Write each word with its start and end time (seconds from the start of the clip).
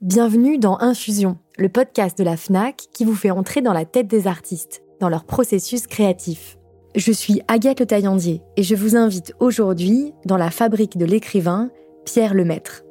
Bienvenue 0.00 0.58
dans 0.58 0.78
Infusion, 0.78 1.38
le 1.58 1.68
podcast 1.68 2.16
de 2.16 2.22
la 2.22 2.36
FNAC 2.36 2.84
qui 2.92 3.04
vous 3.04 3.16
fait 3.16 3.32
entrer 3.32 3.62
dans 3.62 3.72
la 3.72 3.84
tête 3.84 4.06
des 4.06 4.28
artistes, 4.28 4.84
dans 5.00 5.08
leur 5.08 5.24
processus 5.24 5.88
créatif. 5.88 6.56
Je 6.94 7.10
suis 7.10 7.42
Agathe 7.48 7.80
Le 7.80 7.86
Taillandier 7.86 8.40
et 8.56 8.62
je 8.62 8.76
vous 8.76 8.94
invite 8.94 9.34
aujourd'hui 9.40 10.14
dans 10.24 10.36
la 10.36 10.52
fabrique 10.52 10.98
de 10.98 11.04
l'écrivain 11.04 11.70
Pierre 12.04 12.34
Lemaître. 12.34 12.84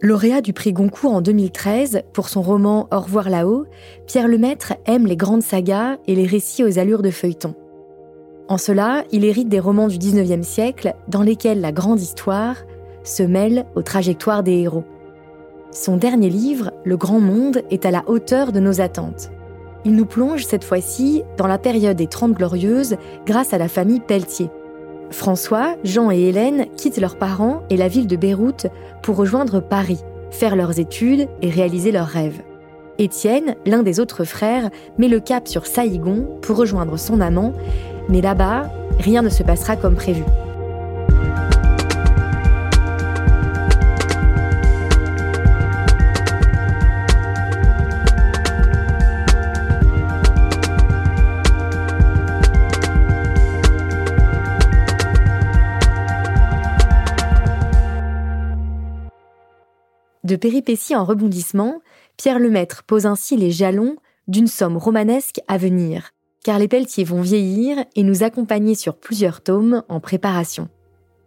Lauréat 0.00 0.40
du 0.40 0.54
prix 0.54 0.72
Goncourt 0.72 1.12
en 1.12 1.20
2013 1.20 2.04
pour 2.14 2.30
son 2.30 2.40
roman 2.40 2.88
Au 2.90 3.00
revoir 3.00 3.28
là-haut, 3.28 3.66
Pierre 4.06 4.26
Lemaître 4.26 4.72
aime 4.86 5.06
les 5.06 5.16
grandes 5.16 5.42
sagas 5.42 5.98
et 6.06 6.14
les 6.14 6.26
récits 6.26 6.64
aux 6.64 6.78
allures 6.78 7.02
de 7.02 7.10
feuilleton. 7.10 7.54
En 8.48 8.56
cela, 8.56 9.04
il 9.12 9.26
hérite 9.26 9.50
des 9.50 9.60
romans 9.60 9.88
du 9.88 9.98
19e 9.98 10.42
siècle 10.42 10.94
dans 11.08 11.22
lesquels 11.22 11.60
la 11.60 11.72
grande 11.72 12.00
histoire 12.00 12.56
se 13.04 13.22
mêle 13.22 13.66
aux 13.74 13.82
trajectoires 13.82 14.42
des 14.42 14.62
héros. 14.62 14.84
Son 15.72 15.96
dernier 15.96 16.30
livre, 16.30 16.70
Le 16.84 16.96
Grand 16.96 17.20
Monde, 17.20 17.62
est 17.70 17.84
à 17.86 17.90
la 17.90 18.04
hauteur 18.06 18.52
de 18.52 18.60
nos 18.60 18.80
attentes. 18.80 19.30
Il 19.84 19.94
nous 19.94 20.06
plonge 20.06 20.44
cette 20.44 20.64
fois-ci 20.64 21.22
dans 21.36 21.46
la 21.46 21.58
période 21.58 21.96
des 21.96 22.06
Trente 22.06 22.32
Glorieuses 22.32 22.96
grâce 23.26 23.52
à 23.52 23.58
la 23.58 23.68
famille 23.68 24.00
Pelletier. 24.00 24.50
François, 25.10 25.76
Jean 25.84 26.10
et 26.10 26.20
Hélène 26.20 26.66
quittent 26.76 26.98
leurs 26.98 27.16
parents 27.16 27.62
et 27.70 27.76
la 27.76 27.88
ville 27.88 28.06
de 28.06 28.16
Beyrouth 28.16 28.66
pour 29.02 29.16
rejoindre 29.16 29.60
Paris, 29.60 30.00
faire 30.30 30.56
leurs 30.56 30.78
études 30.80 31.28
et 31.42 31.50
réaliser 31.50 31.92
leurs 31.92 32.08
rêves. 32.08 32.42
Étienne, 32.98 33.54
l'un 33.66 33.82
des 33.82 34.00
autres 34.00 34.24
frères, 34.24 34.70
met 34.98 35.08
le 35.08 35.20
cap 35.20 35.46
sur 35.46 35.66
Saïgon 35.66 36.26
pour 36.42 36.56
rejoindre 36.56 36.96
son 36.96 37.20
amant, 37.20 37.52
mais 38.08 38.20
là-bas, 38.20 38.70
rien 38.98 39.22
ne 39.22 39.28
se 39.28 39.42
passera 39.42 39.76
comme 39.76 39.94
prévu. 39.94 40.22
De 60.26 60.34
péripéties 60.34 60.96
en 60.96 61.04
rebondissement, 61.04 61.82
Pierre 62.16 62.40
Lemaître 62.40 62.82
pose 62.82 63.06
ainsi 63.06 63.36
les 63.36 63.52
jalons 63.52 63.94
d'une 64.26 64.48
somme 64.48 64.76
romanesque 64.76 65.40
à 65.46 65.56
venir, 65.56 66.14
car 66.42 66.58
les 66.58 66.66
Pelletiers 66.66 67.04
vont 67.04 67.20
vieillir 67.20 67.84
et 67.94 68.02
nous 68.02 68.24
accompagner 68.24 68.74
sur 68.74 68.96
plusieurs 68.96 69.40
tomes 69.40 69.84
en 69.88 70.00
préparation. 70.00 70.68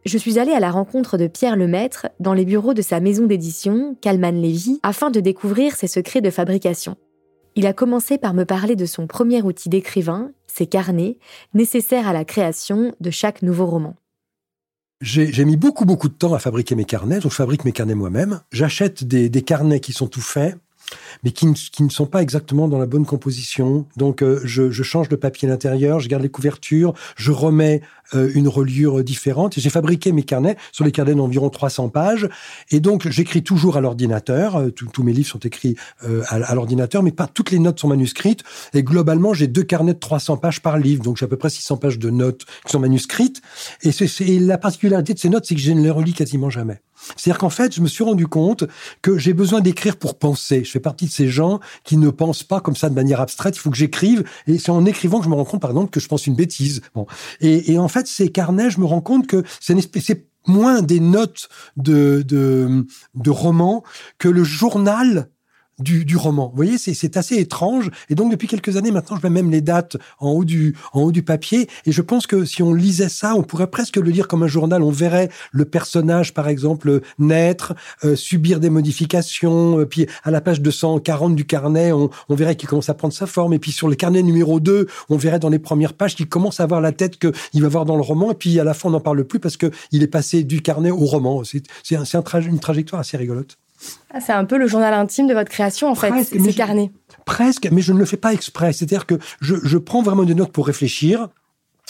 Je 0.04 0.18
suis 0.18 0.38
allée 0.38 0.52
à 0.52 0.60
la 0.60 0.70
rencontre 0.70 1.18
de 1.18 1.28
Pierre 1.28 1.56
Lemaître 1.56 2.08
dans 2.20 2.34
les 2.34 2.44
bureaux 2.44 2.74
de 2.74 2.82
sa 2.82 3.00
maison 3.00 3.26
d'édition, 3.26 3.96
Calman 4.02 4.32
Lévy, 4.32 4.82
afin 4.84 5.12
de 5.12 5.22
découvrir 5.22 5.78
ses 5.78 5.88
secrets 5.88 6.20
de 6.20 6.30
fabrication. 6.30 6.98
Il 7.56 7.68
a 7.68 7.74
commencé 7.74 8.18
par 8.18 8.34
me 8.34 8.44
parler 8.44 8.76
de 8.76 8.86
son 8.86 9.08
premier 9.08 9.42
outil 9.42 9.70
d'écrivain, 9.70 10.32
ses 10.46 10.68
carnets, 10.68 11.20
nécessaires 11.54 12.10
à 12.10 12.12
la 12.12 12.26
création 12.26 12.94
de 13.00 13.12
chaque 13.12 13.44
nouveau 13.44 13.66
roman. 13.66 13.96
J'ai 15.02 15.46
mis 15.46 15.56
beaucoup, 15.56 15.86
beaucoup 15.86 16.10
de 16.10 16.14
temps 16.14 16.34
à 16.34 16.40
fabriquer 16.40 16.76
mes 16.76 16.84
carnets, 16.84 17.20
donc 17.20 17.32
je 17.32 17.38
fabrique 17.38 17.64
mes 17.64 17.72
carnets 17.72 17.96
moi-même. 17.96 18.42
J'achète 18.52 19.06
des, 19.06 19.30
des 19.30 19.42
carnets 19.44 19.80
qui 19.80 19.94
sont 19.94 20.08
tout 20.08 20.22
faits, 20.22 20.58
mais 21.24 21.32
qui 21.32 21.48
ne, 21.48 21.90
sont 21.90 22.06
pas 22.06 22.22
exactement 22.22 22.68
dans 22.68 22.78
la 22.78 22.86
bonne 22.86 23.06
composition. 23.06 23.86
Donc, 23.98 24.22
euh, 24.22 24.40
je, 24.44 24.72
change 24.84 25.10
le 25.10 25.18
papier 25.18 25.48
à 25.48 25.52
l'intérieur, 25.52 26.00
je 26.00 26.08
garde 26.08 26.24
les 26.24 26.30
couvertures, 26.30 26.94
je 27.16 27.32
remets 27.32 27.82
euh, 28.16 28.32
une 28.34 28.48
reliure 28.48 29.04
différente. 29.04 29.54
J'ai 29.58 29.70
fabriqué 29.70 30.12
mes 30.12 30.24
carnets 30.24 30.58
sur 30.72 30.84
les 30.84 30.92
carnets 30.92 31.14
d'environ 31.14 31.50
300 31.50 31.90
pages. 31.90 32.30
Et 32.72 32.80
donc, 32.80 33.08
j'écris 33.10 33.44
toujours 33.44 33.78
à 33.78 33.82
l'ordinateur. 33.82 34.56
Euh, 34.56 34.72
tous 34.72 35.04
mes 35.04 35.14
livres 35.14 35.30
sont 35.30 35.40
écrits 35.40 35.76
à, 36.02 36.36
à 36.36 36.56
l'ordinateur, 36.56 37.04
mais 37.04 37.12
pas 37.12 37.28
toutes 37.28 37.52
les 37.52 37.60
notes 37.60 37.80
sont 37.80 37.88
manuscrites. 37.88 38.44
Et 38.74 38.84
globalement, 38.84 39.34
j'ai 39.34 39.48
deux 39.48 39.64
carnets 39.64 39.94
de 39.94 40.00
300 40.00 40.38
pages 40.38 40.62
par 40.62 40.78
livre. 40.78 41.04
Donc, 41.04 41.18
j'ai 41.18 41.26
à 41.26 41.28
peu 41.28 41.38
près 41.38 41.50
600 41.50 41.78
pages 41.78 42.00
de 42.00 42.10
notes 42.10 42.46
qui 42.66 42.72
sont 42.72 42.80
manuscrites. 42.80 43.42
Et 43.84 43.92
c'est 43.92 44.40
la 44.40 44.58
particularité 44.58 45.14
de 45.14 45.20
ces 45.20 45.30
notes, 45.30 45.46
c'est 45.46 45.56
que 45.56 45.62
je 45.62 45.72
ne 45.72 45.82
les 45.82 45.90
relis 45.90 46.14
quasiment 46.14 46.50
jamais. 46.50 46.82
C'est-à-dire 47.16 47.38
qu'en 47.38 47.50
fait, 47.50 47.74
je 47.74 47.82
me 47.82 47.88
suis 47.88 48.04
rendu 48.04 48.28
compte 48.28 48.66
que 49.02 49.18
j'ai 49.18 49.34
besoin 49.34 49.62
d'écrire 49.62 49.98
pour 49.98 50.18
penser. 50.18 50.64
Je 50.64 50.72
fais 50.72 50.80
partie 50.80 51.06
de 51.06 51.12
ces 51.12 51.28
gens 51.28 51.60
qui 51.84 51.98
ne 51.98 52.10
pensent 52.10 52.44
pas 52.44 52.62
comme 52.62 52.76
ça 52.76 52.90
de 52.90 52.96
manière 52.96 53.22
abstraite. 53.22 53.56
Il 53.56 53.60
faut 53.60 53.70
que 53.70 53.78
j'écrive. 53.78 54.24
Et 54.48 54.58
c'est 54.58 54.72
en 54.72 54.86
écrivant 54.86 55.20
que 55.20 55.26
je 55.26 55.30
me 55.30 55.36
rends 55.36 55.46
compte, 55.46 55.62
par 55.62 55.72
exemple, 55.72 55.92
que 55.92 56.00
je 56.00 56.08
pense 56.08 56.28
une 56.28 56.36
bêtise. 56.36 56.82
Bon. 56.96 57.08
Et, 57.42 57.78
en 57.78 57.88
fait, 57.88 58.08
ces 58.08 58.30
carnets, 58.30 58.70
je 58.70 58.80
me 58.80 58.86
rends 58.86 59.02
compte 59.02 59.28
que 59.28 59.44
c'est 59.60 60.28
moins 60.48 60.82
des 60.82 61.00
notes 61.00 61.50
de, 61.78 62.24
de, 62.28 62.86
de 63.16 63.30
romans 63.30 63.84
que 64.18 64.28
le 64.28 64.44
journal 64.44 65.30
du, 65.80 66.06
du 66.06 66.18
roman. 66.18 66.50
Vous 66.50 66.56
voyez, 66.56 66.78
c'est 66.78 67.18
assez 67.18 67.36
étrange. 67.36 67.90
Et 68.10 68.16
donc, 68.16 68.32
depuis 68.32 68.48
quelques 68.48 68.78
années 68.78 68.92
maintenant, 68.92 69.18
je 69.18 69.28
mets 69.28 69.42
même 69.42 69.52
les 69.52 69.62
dates 69.62 69.98
en 70.20 70.32
haut 70.32 70.46
du, 70.46 70.76
en 70.94 71.02
haut 71.02 71.12
du 71.12 71.24
papier. 71.24 71.68
Et 71.86 71.92
je 71.92 72.02
pense 72.02 72.28
que 72.28 72.46
si 72.46 72.64
on 72.64 72.74
lisait 72.74 73.10
ça, 73.10 73.36
on 73.36 73.44
pourrait 73.44 73.70
presque 73.70 73.98
le 73.98 74.10
lire 74.10 74.28
comme 74.28 74.44
un 74.44 74.48
journal. 74.48 74.84
On 74.84 74.92
verrait 74.92 75.30
le 75.52 75.66
personnage, 75.66 76.34
par 76.34 76.48
exemple, 76.48 77.02
naître, 77.18 77.74
euh, 78.04 78.16
subir 78.16 78.60
des 78.60 78.70
modifications. 78.70 79.80
Euh, 79.80 79.86
puis, 79.86 80.08
à 80.24 80.32
la 80.32 80.42
page 80.42 80.62
240 80.62 81.36
du 81.36 81.46
carnet, 81.46 81.92
on, 81.92 82.10
on 82.30 82.36
verrait 82.36 82.56
qu'il 82.56 82.70
commence 82.70 82.90
à 82.90 82.94
prendre 82.94 83.14
sa 83.14 83.26
forme. 83.26 83.54
Et 83.54 83.60
puis, 83.60 83.72
sur 83.72 83.88
le 83.88 83.96
carnet 83.96 84.24
numéro 84.24 84.60
2, 84.60 84.88
on 85.10 85.18
verrait 85.18 85.40
dans 85.40 85.50
les 85.50 85.60
premières 85.60 85.94
pages 85.94 86.16
qu'il 86.16 86.28
commence 86.28 86.60
à 86.60 86.64
avoir 86.64 86.82
la 86.82 86.92
tête 86.92 87.18
qu'il 87.20 87.62
va 87.62 87.68
voir 87.68 87.86
dans 87.86 87.96
le 87.96 88.02
roman. 88.02 88.32
Et 88.32 88.36
puis, 88.36 88.60
à 88.60 88.64
la 88.64 88.74
fin, 88.74 88.90
on 88.90 88.92
n'en 88.92 89.00
parle 89.00 89.24
plus 89.24 89.40
parce 89.40 89.58
que 89.58 89.72
il 89.92 90.04
est 90.04 90.08
passé 90.08 90.44
du 90.44 90.62
carnet 90.62 90.92
au 90.92 91.06
roman. 91.06 91.44
C'est 91.44 91.96
un, 91.96 92.04
un 92.04 92.42
une 92.42 92.60
trajectoire 92.60 93.02
assez 93.02 93.18
rigolote. 93.18 93.58
Ah, 94.14 94.20
c'est 94.20 94.34
un 94.34 94.46
peu 94.46 94.58
le 94.58 94.68
journal 94.68 94.94
intime 94.94 95.28
de 95.28 95.34
votre 95.34 95.50
création, 95.50 95.90
en 95.90 95.96
fait, 95.96 96.12
ces 96.24 96.54
carnets. 96.54 96.92
Presque, 97.26 97.70
mais 97.72 97.82
je 97.82 97.94
ne 97.94 98.00
le 98.00 98.06
fais 98.06 98.18
pas 98.18 98.34
exprès. 98.34 98.74
C'est-à-dire 98.74 99.06
que 99.06 99.16
je, 99.40 99.56
je, 99.64 99.78
prends 99.78 100.02
vraiment 100.02 100.24
des 100.24 100.36
notes 100.36 100.52
pour 100.52 100.68
réfléchir. 100.68 101.30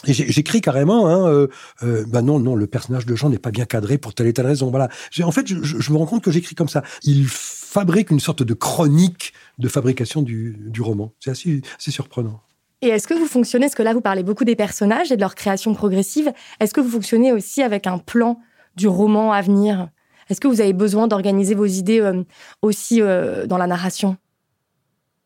Et 0.08 0.14
j'écris 0.14 0.62
carrément, 0.62 1.08
hein, 1.08 1.28
euh, 1.28 1.48
euh, 1.84 2.06
bah 2.08 2.22
non, 2.22 2.40
non, 2.40 2.56
le 2.56 2.68
personnage 2.68 3.06
de 3.06 3.16
Jean 3.16 3.30
n'est 3.30 3.38
pas 3.38 3.52
bien 3.52 3.66
cadré 3.66 3.98
pour 3.98 4.14
telle 4.14 4.28
et 4.28 4.34
telle 4.34 4.48
raison. 4.48 4.70
Voilà. 4.70 4.88
En 5.24 5.32
fait, 5.32 5.46
je, 5.46 5.62
je 5.62 5.92
me 5.92 5.98
rends 5.98 6.06
compte 6.06 6.24
que 6.24 6.32
j'écris 6.32 6.56
comme 6.56 6.70
ça. 6.70 6.84
Il 7.04 7.28
fabrique 7.28 8.10
une 8.10 8.20
sorte 8.20 8.42
de 8.42 8.54
chronique 8.54 9.34
de 9.58 9.68
fabrication 9.68 10.22
du, 10.22 10.58
du 10.60 10.82
roman. 10.82 11.14
C'est 11.20 11.32
assez, 11.32 11.62
assez 11.78 11.92
surprenant. 11.92 12.42
Et 12.82 12.88
est-ce 12.88 13.08
que 13.08 13.14
vous 13.14 13.26
fonctionnez, 13.26 13.66
parce 13.66 13.76
que 13.76 13.84
là 13.84 13.94
vous 13.94 14.02
parlez 14.02 14.24
beaucoup 14.24 14.46
des 14.46 14.56
personnages 14.56 15.12
et 15.12 15.16
de 15.16 15.22
leur 15.22 15.36
création 15.36 15.74
progressive, 15.74 16.32
est-ce 16.60 16.74
que 16.74 16.80
vous 16.80 16.90
fonctionnez 16.90 17.34
aussi 17.34 17.62
avec 17.62 17.88
un 17.88 17.98
plan 17.98 18.40
du 18.76 18.88
roman 18.88 19.34
à 19.34 19.42
venir? 19.42 19.90
Est-ce 20.30 20.40
que 20.40 20.48
vous 20.48 20.62
avez 20.62 20.74
besoin 20.74 21.08
d'organiser 21.08 21.56
vos 21.56 21.66
idées 21.66 22.00
euh, 22.00 22.24
aussi 22.62 23.02
euh, 23.02 23.48
dans 23.48 23.58
la 23.58 23.68
narration? 23.68 24.18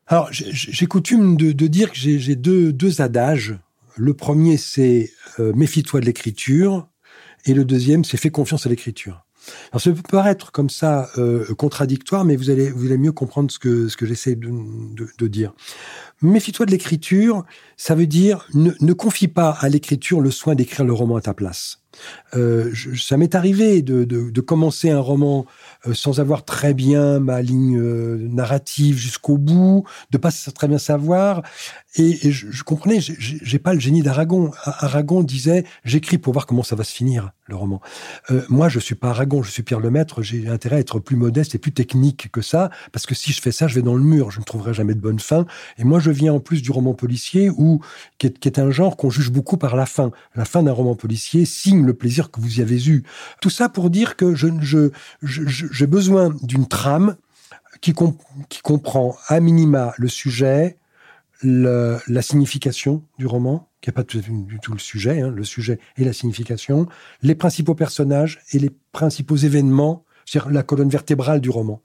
Alors, 0.07 0.29
j'ai 0.31 0.85
coutume 0.85 1.37
de, 1.37 1.51
dire 1.67 1.89
que 1.91 1.97
j'ai 1.97 2.35
deux, 2.35 2.73
deux, 2.73 3.01
adages. 3.01 3.57
Le 3.95 4.13
premier, 4.13 4.57
c'est 4.57 5.11
euh, 5.39 5.53
méfie-toi 5.53 6.01
de 6.01 6.05
l'écriture, 6.05 6.87
et 7.45 7.53
le 7.53 7.63
deuxième, 7.63 8.03
c'est 8.03 8.17
fais 8.17 8.29
confiance 8.29 8.65
à 8.65 8.69
l'écriture. 8.69 9.25
Alors, 9.71 9.81
ça 9.81 9.91
peut 9.91 10.01
paraître 10.01 10.51
comme 10.51 10.69
ça 10.69 11.09
contradictoire, 11.57 12.25
mais 12.25 12.35
vous 12.35 12.49
allez, 12.49 12.69
vous 12.69 12.85
allez 12.85 12.97
mieux 12.97 13.11
comprendre 13.11 13.51
ce 13.51 13.59
que, 13.59 13.87
ce 13.87 13.97
que 13.97 14.05
j'essaie 14.05 14.35
de, 14.35 15.27
dire. 15.27 15.53
Méfie-toi 16.21 16.65
de 16.65 16.71
l'écriture, 16.71 17.45
ça 17.75 17.95
veut 17.95 18.07
dire 18.07 18.47
ne 18.53 18.93
confie 18.93 19.27
pas 19.27 19.51
à 19.51 19.67
l'écriture 19.69 20.21
le 20.21 20.31
soin 20.31 20.55
d'écrire 20.55 20.85
le 20.85 20.93
roman 20.93 21.17
à 21.17 21.21
ta 21.21 21.33
place. 21.33 21.82
Euh, 22.35 22.73
ça 22.99 23.17
m'est 23.17 23.35
arrivé 23.35 23.81
de, 23.81 24.03
de, 24.03 24.41
commencer 24.41 24.89
un 24.89 24.99
roman 24.99 25.45
euh, 25.87 25.93
sans 25.93 26.19
avoir 26.19 26.43
très 26.43 26.73
bien 26.73 27.19
ma 27.19 27.41
ligne 27.41 27.79
euh, 27.79 28.17
narrative 28.29 28.97
jusqu'au 28.97 29.37
bout, 29.37 29.85
de 30.11 30.17
pas 30.17 30.31
très 30.53 30.67
bien 30.67 30.77
savoir. 30.77 31.43
Et, 31.95 32.27
et 32.27 32.31
je, 32.31 32.47
je, 32.49 32.63
comprenais, 32.63 32.99
j'ai 32.99 33.59
pas 33.59 33.73
le 33.73 33.79
génie 33.79 34.01
d'Aragon. 34.01 34.51
Aragon 34.63 35.21
disait 35.21 35.63
j'écris 35.85 36.17
pour 36.17 36.33
voir 36.33 36.47
comment 36.47 36.63
ça 36.63 36.75
va 36.75 36.83
se 36.83 36.93
finir 36.93 37.31
le 37.47 37.55
roman. 37.55 37.81
Moi, 38.49 38.69
je 38.69 38.79
suis 38.79 38.95
pas 38.95 39.09
Aragon, 39.09 39.43
je 39.43 39.51
suis 39.51 39.63
Pierre 39.63 39.81
Lemaître. 39.81 40.21
J'ai 40.21 40.47
intérêt 40.47 40.77
à 40.77 40.79
être 40.79 40.99
plus 40.99 41.17
modeste 41.17 41.55
et 41.55 41.57
plus 41.57 41.73
technique 41.73 42.31
que 42.31 42.41
ça, 42.41 42.69
parce 42.93 43.05
que 43.05 43.13
si 43.13 43.31
je 43.33 43.41
fais 43.41 43.51
ça, 43.51 43.67
je 43.67 43.75
vais 43.75 43.81
dans 43.81 43.95
le 43.95 44.03
mur. 44.03 44.31
Je 44.31 44.39
ne 44.39 44.45
trouverai 44.45 44.73
jamais 44.73 44.95
de 44.95 45.01
bonne 45.01 45.19
fin. 45.19 45.45
Et 45.77 45.83
moi, 45.83 45.99
je 45.99 46.09
viens 46.09 46.33
en 46.33 46.39
plus 46.39 46.61
du 46.61 46.71
roman 46.71 46.93
policier, 46.93 47.49
où 47.49 47.81
qui 48.17 48.27
est 48.27 48.59
un 48.59 48.71
genre 48.71 48.97
qu'on 48.97 49.09
juge 49.09 49.29
beaucoup 49.29 49.57
par 49.57 49.75
la 49.75 49.85
fin. 49.85 50.11
La 50.35 50.45
fin 50.45 50.63
d'un 50.63 50.71
roman 50.71 50.95
policier 50.95 51.45
signe 51.45 51.82
le 51.85 51.93
plaisir 51.93 52.31
que 52.31 52.39
vous 52.39 52.59
y 52.59 52.61
avez 52.61 52.87
eu. 52.87 53.03
Tout 53.41 53.49
ça 53.49 53.69
pour 53.69 53.89
dire 53.89 54.15
que 54.15 54.35
je, 54.35 54.47
je, 54.61 54.89
j'ai 55.21 55.87
besoin 55.87 56.35
d'une 56.41 56.67
trame 56.67 57.15
qui, 57.81 57.93
qui 58.49 58.61
comprend 58.61 59.15
à 59.27 59.39
minima 59.39 59.93
le 59.97 60.07
sujet, 60.07 60.77
la 61.43 62.21
signification 62.21 63.03
du 63.19 63.27
roman, 63.27 63.69
qui 63.81 63.89
n'est 63.89 63.93
pas 63.93 64.03
du 64.03 64.59
tout 64.61 64.73
le 64.73 64.79
sujet, 64.79 65.21
hein, 65.21 65.29
le 65.29 65.43
sujet 65.43 65.79
et 65.97 66.05
la 66.05 66.13
signification, 66.13 66.87
les 67.21 67.35
principaux 67.35 67.75
personnages 67.75 68.39
et 68.53 68.59
les 68.59 68.71
principaux 68.93 69.35
événements 69.35 70.05
c'est-à-dire 70.25 70.51
la 70.51 70.63
colonne 70.63 70.89
vertébrale 70.89 71.41
du 71.41 71.49
roman. 71.49 71.81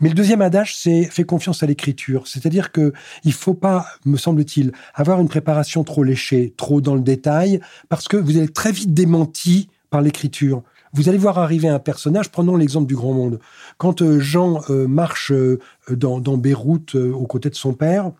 Mais 0.00 0.08
le 0.08 0.14
deuxième 0.14 0.42
adage, 0.42 0.76
c'est 0.76 1.04
fais 1.04 1.24
confiance 1.24 1.62
à 1.62 1.66
l'écriture. 1.66 2.26
C'est-à-dire 2.26 2.72
que 2.72 2.92
il 3.24 3.32
faut 3.32 3.54
pas, 3.54 3.86
me 4.04 4.16
semble-t-il, 4.16 4.72
avoir 4.94 5.20
une 5.20 5.28
préparation 5.28 5.84
trop 5.84 6.04
léchée, 6.04 6.54
trop 6.56 6.80
dans 6.80 6.94
le 6.94 7.00
détail, 7.00 7.60
parce 7.88 8.08
que 8.08 8.16
vous 8.16 8.36
allez 8.36 8.48
très 8.48 8.72
vite 8.72 8.94
démenti 8.94 9.68
par 9.90 10.02
l'écriture. 10.02 10.62
Vous 10.92 11.08
allez 11.08 11.18
voir 11.18 11.38
arriver 11.38 11.68
un 11.68 11.78
personnage, 11.78 12.30
prenons 12.30 12.56
l'exemple 12.56 12.86
du 12.86 12.96
grand 12.96 13.12
monde. 13.12 13.40
Quand 13.76 14.02
euh, 14.02 14.20
Jean 14.20 14.62
euh, 14.70 14.86
marche 14.86 15.32
euh, 15.32 15.58
dans, 15.90 16.18
dans 16.20 16.38
Beyrouth 16.38 16.94
aux 16.94 17.26
côtés 17.26 17.50
de 17.50 17.54
son 17.54 17.74
père, 17.74 18.12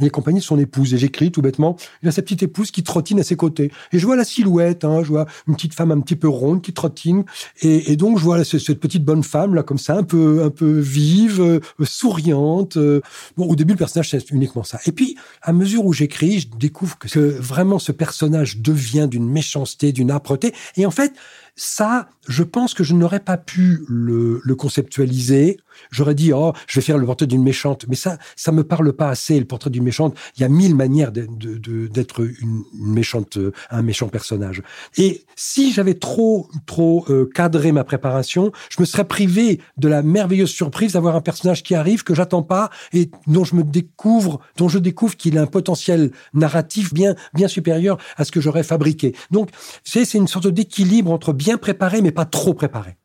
il 0.00 0.06
accompagné 0.06 0.40
de 0.40 0.44
son 0.44 0.58
épouse. 0.58 0.94
Et 0.94 0.98
j'écris 0.98 1.30
tout 1.30 1.42
bêtement, 1.42 1.76
il 2.02 2.08
a 2.08 2.12
sa 2.12 2.22
petite 2.22 2.42
épouse 2.42 2.70
qui 2.70 2.82
trottine 2.82 3.20
à 3.20 3.22
ses 3.22 3.36
côtés. 3.36 3.70
Et 3.92 3.98
je 3.98 4.06
vois 4.06 4.16
la 4.16 4.24
silhouette, 4.24 4.84
hein, 4.84 5.02
je 5.02 5.08
vois 5.08 5.26
une 5.46 5.54
petite 5.54 5.74
femme 5.74 5.90
un 5.90 6.00
petit 6.00 6.16
peu 6.16 6.28
ronde 6.28 6.62
qui 6.62 6.72
trottine. 6.72 7.24
Et, 7.62 7.96
donc 7.96 8.18
je 8.18 8.24
vois 8.24 8.44
cette 8.44 8.80
petite 8.80 9.04
bonne 9.04 9.22
femme 9.22 9.54
là 9.54 9.62
comme 9.62 9.78
ça, 9.78 9.96
un 9.96 10.02
peu 10.02 10.42
un 10.44 10.50
peu 10.50 10.78
vive, 10.78 11.40
euh, 11.40 11.60
souriante. 11.84 12.76
Euh. 12.76 13.00
Bon, 13.36 13.46
au 13.46 13.56
début 13.56 13.72
le 13.72 13.78
personnage 13.78 14.10
c'est 14.10 14.30
uniquement 14.30 14.64
ça. 14.64 14.78
Et 14.86 14.92
puis 14.92 15.16
à 15.42 15.52
mesure 15.52 15.84
où 15.84 15.92
j'écris, 15.92 16.40
je 16.40 16.48
découvre 16.58 16.98
que, 16.98 17.08
que 17.08 17.18
vraiment 17.18 17.78
ce 17.78 17.92
personnage 17.92 18.58
devient 18.58 19.08
d'une 19.10 19.28
méchanceté, 19.28 19.92
d'une 19.92 20.10
âpreté. 20.10 20.52
Et 20.76 20.86
en 20.86 20.90
fait, 20.90 21.12
ça, 21.56 22.10
je 22.28 22.42
pense 22.42 22.74
que 22.74 22.84
je 22.84 22.94
n'aurais 22.94 23.20
pas 23.20 23.38
pu 23.38 23.80
le, 23.88 24.40
conceptualiser. 24.56 25.56
J'aurais 25.90 26.14
dit, 26.14 26.32
oh, 26.32 26.52
je 26.66 26.78
vais 26.78 26.84
faire 26.84 26.98
le 26.98 27.06
portrait 27.06 27.26
d'une 27.26 27.42
méchante. 27.42 27.86
Mais 27.88 27.96
ça, 27.96 28.18
ça 28.36 28.52
me 28.52 28.62
parle 28.62 28.92
pas 28.92 29.08
assez, 29.08 29.38
le 29.38 29.46
portrait 29.46 29.70
d'une 29.70 29.82
méchante. 29.82 30.16
Il 30.36 30.42
y 30.42 30.44
a 30.44 30.48
mille 30.48 30.74
manières 30.74 31.12
d'être 31.12 32.20
une, 32.20 32.62
méchante, 32.74 33.38
un 33.70 33.82
méchant 33.82 34.08
personnage. 34.08 34.62
Et 34.98 35.24
si 35.34 35.72
j'avais 35.72 35.94
trop, 35.94 36.48
trop 36.66 37.06
euh, 37.08 37.28
cadré 37.34 37.72
ma 37.72 37.84
préparation, 37.84 38.52
je 38.70 38.76
me 38.80 38.84
serais 38.84 39.04
privé 39.04 39.60
de 39.78 39.88
la 39.88 40.02
merveilleuse 40.02 40.50
surprise 40.50 40.92
d'avoir 40.92 41.16
un 41.16 41.20
personnage 41.22 41.62
qui 41.62 41.74
arrive, 41.74 42.04
que 42.04 42.14
j'attends 42.14 42.42
pas, 42.42 42.70
et 42.92 43.10
dont 43.26 43.44
je 43.44 43.54
me 43.54 43.62
découvre, 43.62 44.40
dont 44.58 44.68
je 44.68 44.78
découvre 44.78 45.16
qu'il 45.16 45.38
a 45.38 45.42
un 45.42 45.46
potentiel 45.46 46.10
narratif 46.34 46.92
bien, 46.92 47.14
bien 47.32 47.48
supérieur 47.48 47.98
à 48.16 48.24
ce 48.24 48.32
que 48.32 48.40
j'aurais 48.40 48.62
fabriqué. 48.62 49.14
Donc, 49.30 49.50
c'est 49.84 50.14
une 50.14 50.28
sorte 50.28 50.48
d'équilibre 50.48 51.10
entre 51.10 51.32
bien 51.32 51.45
bien 51.46 51.58
préparé, 51.58 52.02
mais 52.02 52.10
pas 52.10 52.24
trop 52.24 52.54
préparé. 52.54 52.96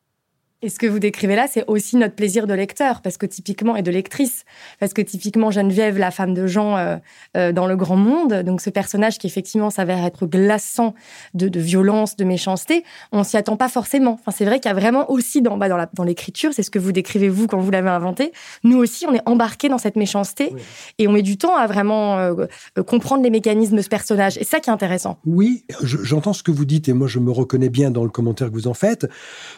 Et 0.64 0.68
ce 0.68 0.78
que 0.78 0.86
vous 0.86 1.00
décrivez 1.00 1.34
là, 1.34 1.46
c'est 1.50 1.64
aussi 1.66 1.96
notre 1.96 2.14
plaisir 2.14 2.46
de 2.46 2.54
lecteur, 2.54 3.02
parce 3.02 3.16
que 3.16 3.26
typiquement, 3.26 3.74
et 3.74 3.82
de 3.82 3.90
lectrice, 3.90 4.44
parce 4.78 4.94
que 4.94 5.02
typiquement, 5.02 5.50
Geneviève, 5.50 5.98
la 5.98 6.12
femme 6.12 6.34
de 6.34 6.46
Jean 6.46 6.76
euh, 6.76 6.96
euh, 7.36 7.50
dans 7.50 7.66
le 7.66 7.74
grand 7.74 7.96
monde, 7.96 8.32
donc 8.44 8.60
ce 8.60 8.70
personnage 8.70 9.18
qui 9.18 9.26
effectivement 9.26 9.70
s'avère 9.70 10.04
être 10.04 10.24
glaçant 10.24 10.94
de, 11.34 11.48
de, 11.48 11.58
violence, 11.58 12.14
de 12.14 12.22
méchanceté, 12.22 12.84
on 13.10 13.24
s'y 13.24 13.36
attend 13.36 13.56
pas 13.56 13.68
forcément. 13.68 14.20
Enfin, 14.20 14.30
c'est 14.30 14.44
vrai 14.44 14.60
qu'il 14.60 14.70
y 14.70 14.72
a 14.72 14.78
vraiment 14.78 15.10
aussi 15.10 15.42
dans, 15.42 15.56
bah, 15.56 15.68
dans, 15.68 15.84
dans 15.94 16.04
l'écriture, 16.04 16.52
c'est 16.54 16.62
ce 16.62 16.70
que 16.70 16.78
vous 16.78 16.92
décrivez 16.92 17.28
vous 17.28 17.48
quand 17.48 17.58
vous 17.58 17.72
l'avez 17.72 17.90
inventé, 17.90 18.30
nous 18.62 18.78
aussi, 18.78 19.04
on 19.08 19.14
est 19.14 19.28
embarqué 19.28 19.68
dans 19.68 19.78
cette 19.78 19.96
méchanceté, 19.96 20.52
et 20.98 21.08
on 21.08 21.12
met 21.12 21.22
du 21.22 21.38
temps 21.38 21.56
à 21.56 21.66
vraiment 21.66 22.18
euh, 22.18 22.46
comprendre 22.86 23.24
les 23.24 23.30
mécanismes 23.30 23.76
de 23.76 23.82
ce 23.82 23.88
personnage. 23.88 24.38
Et 24.38 24.44
ça 24.44 24.60
qui 24.60 24.70
est 24.70 24.72
intéressant. 24.72 25.18
Oui, 25.26 25.64
j'entends 25.82 26.32
ce 26.32 26.44
que 26.44 26.52
vous 26.52 26.66
dites, 26.66 26.88
et 26.88 26.92
moi 26.92 27.08
je 27.08 27.18
me 27.18 27.32
reconnais 27.32 27.68
bien 27.68 27.90
dans 27.90 28.04
le 28.04 28.10
commentaire 28.10 28.46
que 28.46 28.54
vous 28.54 28.68
en 28.68 28.74
faites, 28.74 29.08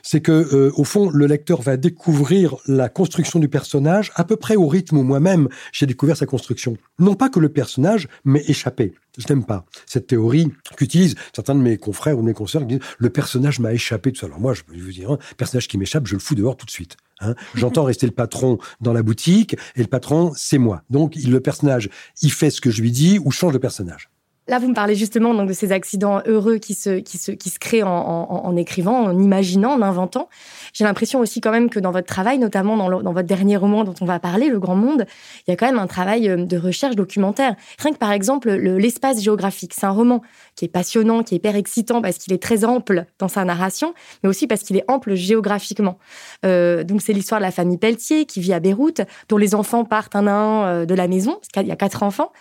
c'est 0.03 0.23
que 0.23 0.73
au 0.77 0.85
le 0.97 1.27
lecteur 1.27 1.63
va 1.63 1.77
découvrir 1.77 2.57
la 2.67 2.89
construction 2.89 3.39
du 3.39 3.49
personnage 3.49 4.13
à 4.15 4.25
peu 4.25 4.37
près 4.37 4.57
au 4.57 4.67
rythme 4.67 4.99
où 4.99 5.03
moi-même 5.03 5.49
j'ai 5.73 5.87
découvert 5.87 6.17
sa 6.17 6.27
construction. 6.27 6.77
Non 6.99 7.15
pas 7.15 7.29
que 7.29 7.41
le 7.41 7.49
personnage 7.49 8.09
m'ait 8.25 8.45
échappé. 8.47 8.95
Je 9.19 9.27
n'aime 9.29 9.45
pas 9.45 9.65
cette 9.87 10.07
théorie 10.07 10.51
qu'utilisent 10.77 11.15
certains 11.35 11.55
de 11.55 11.61
mes 11.61 11.77
confrères 11.77 12.19
ou 12.19 12.23
de 12.23 12.27
mes 12.27 12.35
consoeurs 12.35 12.63
qui 12.63 12.79
disent 12.79 12.89
le 12.99 13.11
personnage 13.11 13.61
m'a 13.61 13.73
échappé. 13.73 14.13
Tout 14.13 14.21
ça. 14.21 14.27
Alors 14.27 14.41
moi, 14.41 14.55
je 14.55 14.63
peux 14.63 14.77
vous 14.77 14.93
dire, 14.93 15.11
un 15.11 15.19
personnage 15.37 15.69
qui 15.69 15.79
m'échappe, 15.79 16.07
je 16.07 16.15
le 16.15 16.21
fous 16.21 16.35
dehors 16.35 16.57
tout 16.57 16.67
de 16.67 16.71
suite. 16.71 16.97
Hein. 17.21 17.35
J'entends 17.55 17.85
rester 17.85 18.07
le 18.07 18.13
patron 18.13 18.59
dans 18.81 18.93
la 18.93 19.03
boutique 19.03 19.57
et 19.77 19.81
le 19.81 19.89
patron, 19.89 20.33
c'est 20.37 20.59
moi. 20.59 20.83
Donc 20.91 21.15
le 21.17 21.41
personnage, 21.41 21.89
il 22.23 22.33
fait 22.33 22.51
ce 22.51 22.61
que 22.61 22.71
je 22.71 22.83
lui 22.83 22.91
dis 22.91 23.19
ou 23.25 23.31
change 23.31 23.53
de 23.53 23.59
personnage. 23.59 24.11
Là, 24.47 24.59
vous 24.59 24.69
me 24.69 24.75
parlez 24.75 24.95
justement 24.95 25.33
donc 25.33 25.49
de 25.49 25.55
ces 25.55 25.73
accidents 25.73 26.21
heureux 26.27 26.59
qui 26.59 26.75
se 26.75 26.99
qui 26.99 27.17
se 27.17 27.33
qui 27.33 27.49
se 27.49 27.59
créent 27.59 27.83
en, 27.83 27.89
en, 27.91 28.45
en 28.45 28.57
écrivant, 28.57 29.05
en 29.05 29.19
imaginant, 29.19 29.73
en 29.73 29.81
inventant. 29.81 30.29
J'ai 30.75 30.85
l'impression 30.85 31.21
aussi 31.21 31.41
quand 31.41 31.51
même 31.51 31.71
que 31.71 31.81
dans 31.81 31.93
votre 31.93 32.07
travail, 32.07 32.39
notamment 32.39 32.77
dans, 32.77 33.01
dans 33.01 33.13
votre 33.13 33.27
dernier 33.27 33.57
roman 33.57 33.85
dont 33.85 33.95
on 34.03 34.05
va 34.05 34.19
parler, 34.19 34.49
Le 34.49 34.59
Grand 34.59 34.77
Monde, 34.77 35.07
il 35.47 35.51
y 35.51 35.55
a 35.55 35.57
quand 35.57 35.67
même 35.67 35.79
un 35.79 35.87
travail 35.87 36.29
euh, 36.29 36.45
de 36.45 36.59
recherche 36.59 36.95
documentaire. 36.95 37.57
Rien 37.79 37.93
que 37.93 37.99
par 37.99 38.13
exemple 38.13 38.51
l'espace 38.51 39.23
géographique, 39.23 39.73
c'est 39.75 39.87
un 39.87 39.91
roman 39.91 40.21
qui 40.57 40.65
est 40.65 40.69
passionnant, 40.69 41.23
qui 41.23 41.35
est 41.35 41.39
hyper 41.39 41.57
excitant 41.57 42.03
parce 42.03 42.19
qu'il 42.19 42.33
est 42.33 42.43
très 42.43 42.65
ample 42.65 43.07
dans 43.19 43.29
sa 43.29 43.45
narration, 43.45 43.95
mais 44.23 44.29
aussi 44.29 44.47
parce 44.47 44.63
qu'il 44.63 44.77
est 44.77 44.85
ample 44.89 45.15
géographiquement. 45.15 45.99
Euh, 46.45 46.85
donc 46.85 47.03
c'est 47.03 47.13
l'histoire 47.13 47.41
de 47.41 47.45
la 47.45 47.51
famille 47.51 47.79
Pelletier 47.79 48.25
qui 48.25 48.41
vit 48.41 48.53
à 48.53 48.61
Beyrouth, 48.61 49.01
dont 49.29 49.37
les 49.37 49.55
enfants 49.55 49.85
partent 49.85 50.17
un 50.17 50.27
à 50.27 50.33
un 50.33 50.67
euh, 50.67 50.87
de 50.87 50.95
la 50.95 51.09
maison, 51.09 51.35
parce 51.35 51.49
qu'il 51.49 51.67
y 51.67 51.73
a 51.73 51.77
quatre 51.77 52.03
enfants. 52.03 52.33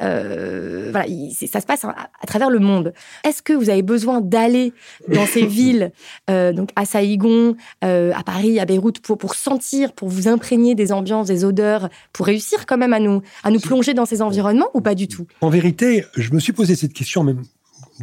Euh, 0.00 0.88
voilà, 0.90 1.06
ça 1.34 1.60
se 1.60 1.66
passe 1.66 1.84
à, 1.84 2.26
travers 2.26 2.50
le 2.50 2.58
monde. 2.58 2.92
Est-ce 3.24 3.42
que 3.42 3.52
vous 3.52 3.70
avez 3.70 3.82
besoin 3.82 4.20
d'aller 4.20 4.72
dans 5.08 5.26
ces 5.26 5.46
villes, 5.52 5.92
euh, 6.30 6.52
donc 6.52 6.70
à 6.76 6.84
Saïgon, 6.84 7.56
à 7.82 8.22
Paris, 8.24 8.58
à 8.60 8.64
Beyrouth, 8.64 9.00
pour, 9.00 9.18
pour 9.18 9.34
sentir, 9.34 9.92
pour 9.92 10.08
vous 10.08 10.28
imprégner 10.28 10.74
des 10.74 10.92
ambiances, 10.92 11.26
des 11.26 11.44
odeurs, 11.44 11.88
pour 12.12 12.26
réussir 12.26 12.66
quand 12.66 12.78
même 12.78 12.92
à 12.92 13.00
nous, 13.00 13.22
à 13.44 13.50
nous 13.50 13.60
plonger 13.60 13.94
dans 13.94 14.06
ces 14.06 14.22
environnements 14.22 14.68
ou 14.74 14.80
pas 14.80 14.94
du 14.94 15.08
tout? 15.08 15.26
En 15.40 15.50
vérité, 15.50 16.04
je 16.16 16.32
me 16.32 16.40
suis 16.40 16.52
posé 16.52 16.74
cette 16.74 16.92
question 16.92 17.24
même 17.24 17.42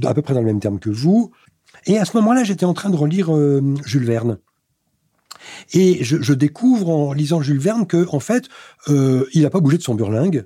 à 0.07 0.13
peu 0.13 0.21
près 0.21 0.33
dans 0.33 0.41
le 0.41 0.45
même 0.45 0.59
terme 0.59 0.79
que 0.79 0.89
vous. 0.89 1.31
Et 1.85 1.97
à 1.97 2.05
ce 2.05 2.15
moment-là, 2.17 2.43
j'étais 2.43 2.65
en 2.65 2.73
train 2.73 2.89
de 2.89 2.95
relire 2.95 3.29
Jules 3.85 4.05
Verne. 4.05 4.39
Et 5.73 6.03
je, 6.03 6.33
découvre 6.33 6.89
en 6.89 7.13
lisant 7.13 7.41
Jules 7.41 7.59
Verne 7.59 7.85
que, 7.85 8.07
en 8.11 8.19
fait, 8.19 8.45
euh, 8.87 9.25
il 9.33 9.43
n'a 9.43 9.49
pas 9.49 9.59
bougé 9.59 9.77
de 9.77 9.83
son 9.83 9.95
burlingue. 9.95 10.45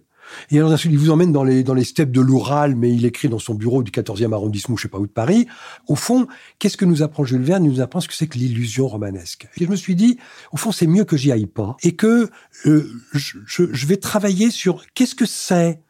Et 0.50 0.58
alors 0.58 0.74
il 0.86 0.98
vous 0.98 1.10
emmène 1.10 1.34
dans 1.34 1.44
les, 1.44 1.84
steppes 1.84 2.12
de 2.12 2.22
l'Oural, 2.22 2.76
mais 2.76 2.94
il 2.94 3.06
écrit 3.06 3.28
dans 3.28 3.40
son 3.40 3.56
bureau 3.56 3.84
du 3.84 3.92
14e 3.92 4.34
arrondissement, 4.34 4.78
je 4.78 4.84
sais 4.84 4.88
pas 4.88 4.98
où 4.98 5.06
de 5.06 5.12
Paris. 5.12 5.48
Au 5.88 5.96
fond, 5.96 6.28
qu'est-ce 6.60 6.78
que 6.78 6.86
nous 6.86 7.04
apprend 7.04 7.26
Jules 7.26 7.44
Verne? 7.44 7.66
Il 7.66 7.72
nous 7.72 7.82
apprend 7.82 8.00
ce 8.00 8.08
que 8.08 8.14
c'est 8.16 8.28
que 8.28 8.38
l'illusion 8.38 8.88
romanesque. 8.88 9.48
Et 9.58 9.66
je 9.66 9.70
me 9.70 9.76
suis 9.76 9.96
dit, 9.96 10.18
au 10.52 10.58
fond, 10.58 10.72
c'est 10.72 10.88
mieux 10.88 11.04
que 11.04 11.18
j'y 11.18 11.32
aille 11.32 11.46
pas. 11.46 11.76
Et 11.84 11.96
que 11.96 12.30
euh, 12.66 12.90
je, 13.14 13.38
je, 13.46 13.86
vais 13.86 13.98
travailler 13.98 14.50
sur 14.50 14.84
qu'est-ce 14.94 15.14
que 15.14 15.26
c'est 15.26 15.82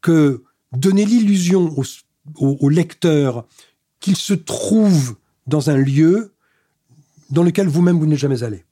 que 0.00 0.42
donner 0.72 1.04
l'illusion 1.04 1.72
au, 1.78 1.84
au, 2.36 2.56
au 2.60 2.68
lecteur 2.68 3.46
qu'il 4.00 4.16
se 4.16 4.34
trouve 4.34 5.16
dans 5.46 5.70
un 5.70 5.76
lieu 5.76 6.32
dans 7.30 7.42
lequel 7.42 7.68
vous-même 7.68 7.98
vous 7.98 8.06
n'êtes 8.06 8.18
jamais 8.18 8.42
allé. 8.42 8.64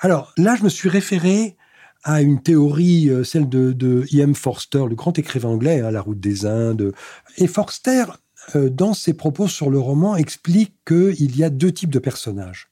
Alors 0.00 0.32
là, 0.36 0.56
je 0.56 0.64
me 0.64 0.68
suis 0.68 0.88
référé 0.88 1.56
à 2.04 2.20
une 2.20 2.42
théorie, 2.42 3.08
euh, 3.10 3.22
celle 3.22 3.48
de, 3.48 3.72
de. 3.72 4.04
Forster, 4.34 4.84
le 4.88 4.94
grand 4.94 5.18
écrivain 5.18 5.50
anglais, 5.50 5.80
hein, 5.80 5.90
La 5.90 6.00
route 6.00 6.18
des 6.18 6.46
Indes. 6.46 6.92
Et 7.36 7.46
Forster, 7.46 8.06
euh, 8.56 8.68
dans 8.68 8.94
ses 8.94 9.14
propos 9.14 9.46
sur 9.46 9.70
le 9.70 9.78
roman, 9.78 10.16
explique 10.16 10.74
qu'il 10.84 11.36
y 11.36 11.44
a 11.44 11.50
deux 11.50 11.72
types 11.72 11.92
de 11.92 12.00
personnages. 12.00 12.68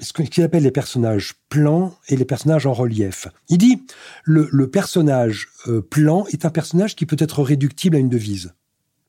Ce 0.00 0.12
qu'il 0.12 0.42
appelle 0.42 0.64
les 0.64 0.70
personnages 0.70 1.34
plans 1.48 1.94
et 2.08 2.16
les 2.16 2.24
personnages 2.24 2.66
en 2.66 2.72
relief. 2.72 3.28
Il 3.48 3.58
dit 3.58 3.82
le, 4.24 4.48
le 4.50 4.68
personnage 4.68 5.48
euh, 5.68 5.82
plan 5.82 6.24
est 6.32 6.44
un 6.44 6.50
personnage 6.50 6.96
qui 6.96 7.06
peut 7.06 7.16
être 7.18 7.42
réductible 7.42 7.96
à 7.96 8.00
une 8.00 8.08
devise. 8.08 8.54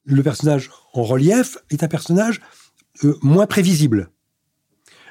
Le 0.06 0.24
personnage 0.24 0.72
en 0.94 1.04
relief 1.04 1.58
est 1.70 1.84
un 1.84 1.88
personnage 1.88 2.42
moins 3.22 3.48
prévisible. 3.48 4.10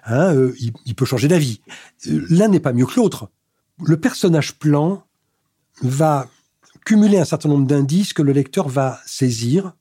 Hein, 0.07 0.35
il, 0.59 0.73
il, 0.87 0.95
peut 0.95 1.05
changer 1.05 1.29
d'avis. 1.29 1.61
L'un 2.07 2.49
n'est 2.49 2.61
pas 2.61 2.73
mieux 2.73 2.87
que 2.87 2.97
l'autre 2.97 3.31
le 3.83 3.99
personnage 3.99 4.59
plan 4.59 5.05
va 5.83 6.29
cumuler 6.85 7.19
un 7.19 7.25
certain 7.25 7.49
nombre 7.49 7.67
d'indices 7.67 8.13
que 8.13 8.23
le 8.23 8.33
lecteur 8.33 8.69
va 8.69 9.01
saisir. 9.07 9.73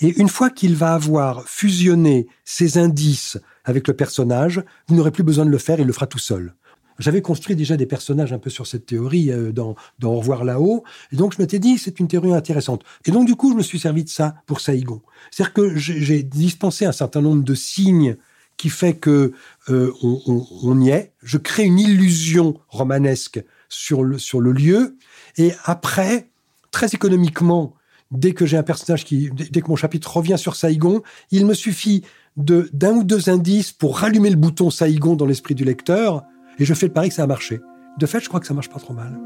Et 0.00 0.08
une 0.20 0.28
fois 0.28 0.50
qu'il 0.50 0.76
va 0.76 0.94
avoir 0.94 1.48
fusionné 1.48 2.28
ces 2.44 2.78
indices 2.78 3.38
avec 3.64 3.88
le 3.88 3.94
personnage, 3.94 4.62
vous 4.86 4.94
n'aurez 4.94 5.10
plus 5.10 5.24
besoin 5.24 5.44
de 5.44 5.50
le 5.50 5.58
faire, 5.58 5.80
il 5.80 5.86
le 5.86 5.92
fera 5.92 6.06
tout 6.06 6.18
seul. 6.18 6.54
J'avais 6.98 7.22
construit 7.22 7.56
déjà 7.56 7.76
des 7.76 7.86
personnages 7.86 8.32
un 8.32 8.38
peu 8.38 8.50
sur 8.50 8.66
cette 8.66 8.86
théorie 8.86 9.30
euh, 9.30 9.52
dans, 9.52 9.74
Au 10.02 10.18
revoir 10.18 10.44
là-haut, 10.44 10.84
et 11.12 11.16
donc 11.16 11.34
je 11.34 11.42
m'étais 11.42 11.58
dit 11.58 11.78
c'est 11.78 12.00
une 12.00 12.08
théorie 12.08 12.34
intéressante. 12.34 12.82
Et 13.04 13.10
donc 13.10 13.26
du 13.26 13.34
coup 13.34 13.50
je 13.50 13.56
me 13.56 13.62
suis 13.62 13.78
servi 13.78 14.04
de 14.04 14.08
ça 14.08 14.34
pour 14.46 14.60
Saïgon. 14.60 15.02
C'est-à-dire 15.30 15.54
que 15.54 15.76
j'ai 15.76 16.22
dispensé 16.22 16.84
un 16.84 16.92
certain 16.92 17.20
nombre 17.20 17.42
de 17.42 17.54
signes 17.54 18.16
qui 18.56 18.68
fait 18.68 18.94
que 18.94 19.32
euh, 19.68 19.92
on, 20.02 20.80
y 20.80 20.90
est. 20.90 21.12
Je 21.22 21.38
crée 21.38 21.64
une 21.64 21.78
illusion 21.78 22.60
romanesque 22.68 23.42
sur 23.68 24.04
le, 24.04 24.18
sur 24.18 24.40
le 24.40 24.52
lieu. 24.52 24.96
Et 25.36 25.52
après, 25.64 26.28
très 26.70 26.88
économiquement, 26.94 27.74
dès 28.10 28.32
que 28.32 28.46
j'ai 28.46 28.56
un 28.56 28.62
personnage 28.62 29.04
qui, 29.04 29.30
dès 29.30 29.60
que 29.60 29.68
mon 29.68 29.76
chapitre 29.76 30.16
revient 30.16 30.38
sur 30.38 30.54
Saïgon, 30.54 31.02
il 31.30 31.46
me 31.46 31.54
suffit 31.54 32.04
de 32.36 32.68
d'un 32.72 32.92
ou 32.92 33.04
deux 33.04 33.28
indices 33.28 33.72
pour 33.72 33.98
rallumer 33.98 34.30
le 34.30 34.36
bouton 34.36 34.70
Saïgon 34.70 35.16
dans 35.16 35.26
l'esprit 35.26 35.54
du 35.54 35.64
lecteur, 35.64 36.24
et 36.58 36.64
je 36.64 36.74
fais 36.74 36.86
le 36.86 36.92
pari 36.92 37.08
que 37.08 37.14
ça 37.14 37.24
a 37.24 37.26
marché. 37.26 37.60
De 37.98 38.06
fait, 38.06 38.20
je 38.20 38.28
crois 38.28 38.40
que 38.40 38.46
ça 38.46 38.54
marche 38.54 38.70
pas 38.70 38.78
trop 38.78 38.94
mal. 38.94 39.18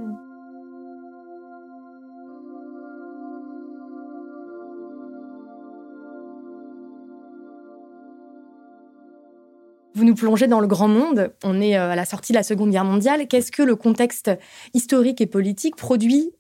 Vous 9.94 10.04
nous 10.04 10.14
plongez 10.14 10.46
dans 10.46 10.60
le 10.60 10.68
grand 10.68 10.86
monde. 10.86 11.32
On 11.42 11.60
est 11.60 11.76
euh, 11.76 11.90
à 11.90 11.96
la 11.96 12.04
sortie 12.04 12.32
de 12.32 12.36
la 12.36 12.44
Seconde 12.44 12.70
Guerre 12.70 12.84
mondiale. 12.84 13.26
Qu'est-ce 13.26 13.50
que 13.50 13.62
le 13.62 13.74
contexte 13.74 14.30
historique 14.72 15.20
et 15.20 15.26
politique 15.26 15.74
produit 15.74 16.30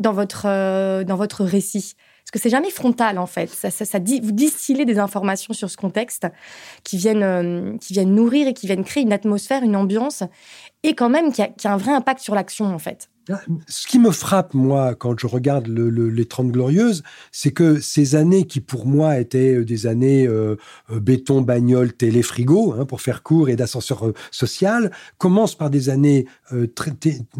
dans 0.00 0.12
votre, 0.12 0.46
euh, 0.46 1.04
dans 1.04 1.14
votre 1.14 1.44
récit? 1.44 1.94
Parce 2.26 2.32
que 2.32 2.38
c'est 2.40 2.50
jamais 2.50 2.70
frontal, 2.70 3.18
en 3.18 3.26
fait. 3.26 3.48
Ça, 3.48 3.70
ça, 3.70 3.98
dit, 4.00 4.20
vous 4.20 4.32
distillez 4.32 4.84
des 4.84 4.98
informations 4.98 5.54
sur 5.54 5.70
ce 5.70 5.76
contexte 5.76 6.26
qui 6.82 6.96
viennent, 6.96 7.22
euh, 7.22 7.76
qui 7.78 7.92
viennent 7.92 8.16
nourrir 8.16 8.48
et 8.48 8.52
qui 8.52 8.66
viennent 8.66 8.82
créer 8.82 9.04
une 9.04 9.12
atmosphère, 9.12 9.62
une 9.62 9.76
ambiance, 9.76 10.24
et 10.82 10.96
quand 10.96 11.08
même 11.08 11.32
qui 11.32 11.42
a, 11.42 11.46
qui 11.46 11.68
a 11.68 11.72
un 11.72 11.76
vrai 11.76 11.92
impact 11.92 12.20
sur 12.20 12.34
l'action, 12.34 12.66
en 12.66 12.80
fait. 12.80 13.10
Ce 13.66 13.86
qui 13.88 13.98
me 13.98 14.12
frappe, 14.12 14.54
moi, 14.54 14.94
quand 14.94 15.18
je 15.18 15.26
regarde 15.26 15.66
le, 15.66 15.88
les 15.88 16.24
Trente 16.26 16.52
Glorieuses, 16.52 17.02
c'est 17.32 17.50
que 17.50 17.80
ces 17.80 18.14
années 18.14 18.44
qui, 18.44 18.60
pour 18.60 18.86
moi, 18.86 19.18
étaient 19.18 19.54
euh, 19.54 19.64
des 19.64 19.86
années 19.86 20.26
euh, 20.26 20.56
euh, 20.90 21.00
béton, 21.00 21.40
bagnole, 21.40 21.92
télé, 21.92 22.22
frigo, 22.22 22.74
hein, 22.78 22.84
pour 22.84 23.00
faire 23.00 23.22
court, 23.24 23.48
et 23.48 23.56
d'ascenseur 23.56 24.12
social, 24.30 24.92
commencent 25.18 25.56
par 25.56 25.70
des 25.70 25.88
années 25.88 26.26
très, 26.74 26.92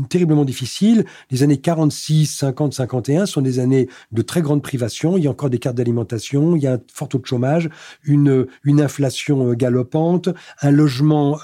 terriblement 0.09 0.45
difficiles. 0.45 1.05
Les 1.31 1.43
années 1.43 1.59
46, 1.59 2.27
50, 2.27 2.75
51 2.75 3.27
sont 3.27 3.41
des 3.41 3.59
années 3.61 3.89
de 4.11 4.23
très 4.23 4.43
grande 4.43 4.63
privation. 4.63 5.17
Il 5.17 5.25
y 5.25 5.27
a 5.29 5.31
encore 5.31 5.51
des 5.51 5.59
cartes 5.59 5.77
d'alimentation, 5.77 6.57
il 6.57 6.63
y 6.63 6.67
a 6.67 6.75
un 6.75 6.81
fort 6.93 7.09
taux 7.09 7.19
de 7.19 7.27
chômage, 7.27 7.69
une, 8.03 8.47
une 8.65 8.81
inflation 8.81 9.53
galopante, 9.53 10.29
un 10.63 10.71
logement 10.71 11.39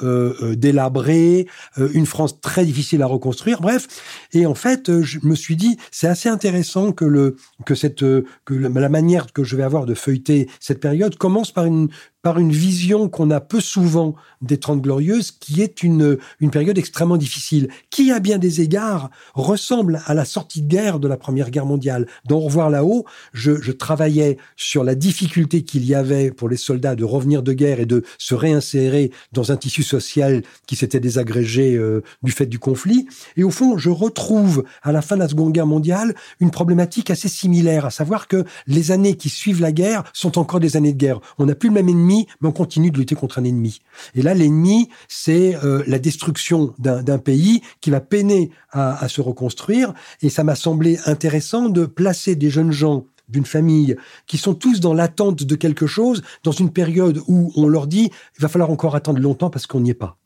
délabré, 0.56 1.46
une 1.76 2.06
France 2.06 2.40
très 2.40 2.64
difficile 2.64 3.02
à 3.02 3.06
reconstruire. 3.06 3.60
Bref, 3.60 3.86
et 4.32 4.46
en 4.46 4.54
fait, 4.54 4.88
euh, 4.88 5.02
je 5.02 5.18
me 5.22 5.34
suis 5.34 5.56
dit, 5.56 5.76
c'est 5.90 6.08
assez 6.08 6.28
intéressant 6.28 6.92
que 6.92 7.04
le 7.04 7.36
que 7.66 7.74
cette 7.74 8.02
euh, 8.02 8.24
que 8.44 8.54
la 8.54 8.88
manière 8.88 9.32
que 9.32 9.44
je 9.44 9.56
vais 9.56 9.62
avoir 9.62 9.86
de 9.86 9.94
feuilleter 9.94 10.48
cette 10.60 10.80
période 10.80 11.16
commence 11.16 11.52
par 11.52 11.66
une 11.66 11.88
par 12.22 12.38
une 12.38 12.52
vision 12.52 13.08
qu'on 13.08 13.30
a 13.30 13.40
peu 13.40 13.60
souvent 13.60 14.14
des 14.40 14.58
Trente 14.58 14.80
Glorieuses, 14.80 15.32
qui 15.32 15.60
est 15.60 15.82
une, 15.82 16.18
période 16.50 16.78
extrêmement 16.78 17.16
difficile, 17.16 17.68
qui 17.90 18.12
à 18.12 18.20
bien 18.20 18.38
des 18.38 18.60
égards 18.60 19.10
ressemble 19.34 20.00
à 20.06 20.14
la 20.14 20.24
sortie 20.24 20.62
de 20.62 20.68
guerre 20.68 20.98
de 20.98 21.08
la 21.08 21.16
Première 21.16 21.50
Guerre 21.50 21.66
mondiale. 21.66 22.06
Dans 22.26 22.36
Au 22.36 22.40
revoir 22.40 22.70
là-haut, 22.70 23.04
je, 23.32 23.60
je 23.60 23.72
travaillais 23.72 24.36
sur 24.56 24.84
la 24.84 24.94
difficulté 24.94 25.62
qu'il 25.62 25.84
y 25.84 25.94
avait 25.94 26.30
pour 26.30 26.48
les 26.48 26.56
soldats 26.56 26.96
de 26.96 27.04
revenir 27.04 27.42
de 27.42 27.52
guerre 27.52 27.80
et 27.80 27.86
de 27.86 28.02
se 28.18 28.34
réinsérer 28.34 29.10
dans 29.32 29.52
un 29.52 29.56
tissu 29.56 29.82
social 29.82 30.42
qui 30.66 30.76
s'était 30.76 31.00
désagrégé 31.00 31.74
euh, 31.76 32.02
du 32.22 32.32
fait 32.32 32.46
du 32.46 32.58
conflit. 32.58 33.06
Et 33.36 33.44
au 33.44 33.50
fond, 33.50 33.78
je 33.78 33.90
retrouve 33.90 34.64
à 34.82 34.92
la 34.92 35.02
fin 35.02 35.16
de 35.16 35.20
la 35.20 35.28
Seconde 35.28 35.52
Guerre 35.52 35.66
mondiale 35.66 36.14
une 36.40 36.50
problématique 36.50 37.10
assez 37.10 37.28
similaire, 37.28 37.86
à 37.86 37.90
savoir 37.90 38.28
que 38.28 38.44
les 38.66 38.90
années 38.90 39.16
qui 39.16 39.28
suivent 39.28 39.60
la 39.60 39.72
guerre 39.72 40.04
sont 40.12 40.38
encore 40.38 40.60
des 40.60 40.76
années 40.76 40.92
de 40.92 40.98
guerre. 40.98 41.20
On 41.38 41.46
n'a 41.46 41.54
plus 41.54 41.68
le 41.68 41.74
même 41.74 41.88
ennemi 41.88 42.11
mais 42.40 42.48
on 42.48 42.52
continue 42.52 42.90
de 42.90 42.98
lutter 42.98 43.14
contre 43.14 43.38
un 43.38 43.44
ennemi. 43.44 43.80
Et 44.14 44.22
là, 44.22 44.34
l'ennemi, 44.34 44.88
c'est 45.08 45.56
euh, 45.64 45.82
la 45.86 45.98
destruction 45.98 46.74
d'un 46.78 47.18
pays 47.18 47.62
qui 47.80 47.90
va 47.90 48.00
peiner 48.00 48.50
à, 48.70 49.08
se 49.08 49.20
reconstruire. 49.20 49.92
Et 50.22 50.30
ça 50.30 50.44
m'a 50.44 50.54
semblé 50.54 50.98
intéressant 51.06 51.68
de 51.68 51.86
placer 51.86 52.34
des 52.34 52.50
jeunes 52.50 52.72
gens 52.72 53.04
d'une 53.28 53.46
famille 53.46 53.96
qui 54.26 54.36
sont 54.36 54.54
tous 54.54 54.80
dans 54.80 54.94
l'attente 54.94 55.42
de 55.42 55.54
quelque 55.54 55.86
chose 55.86 56.22
dans 56.42 56.52
une 56.52 56.70
période 56.70 57.20
où 57.28 57.52
on 57.56 57.66
leur 57.66 57.86
dit 57.86 58.10
il 58.38 58.42
va 58.42 58.48
falloir 58.48 58.70
encore 58.70 58.94
attendre 58.94 59.20
longtemps 59.20 59.48
parce 59.48 59.66
qu'on 59.66 59.80
n'y 59.80 59.90
est 59.90 59.94
pas. 59.94 60.18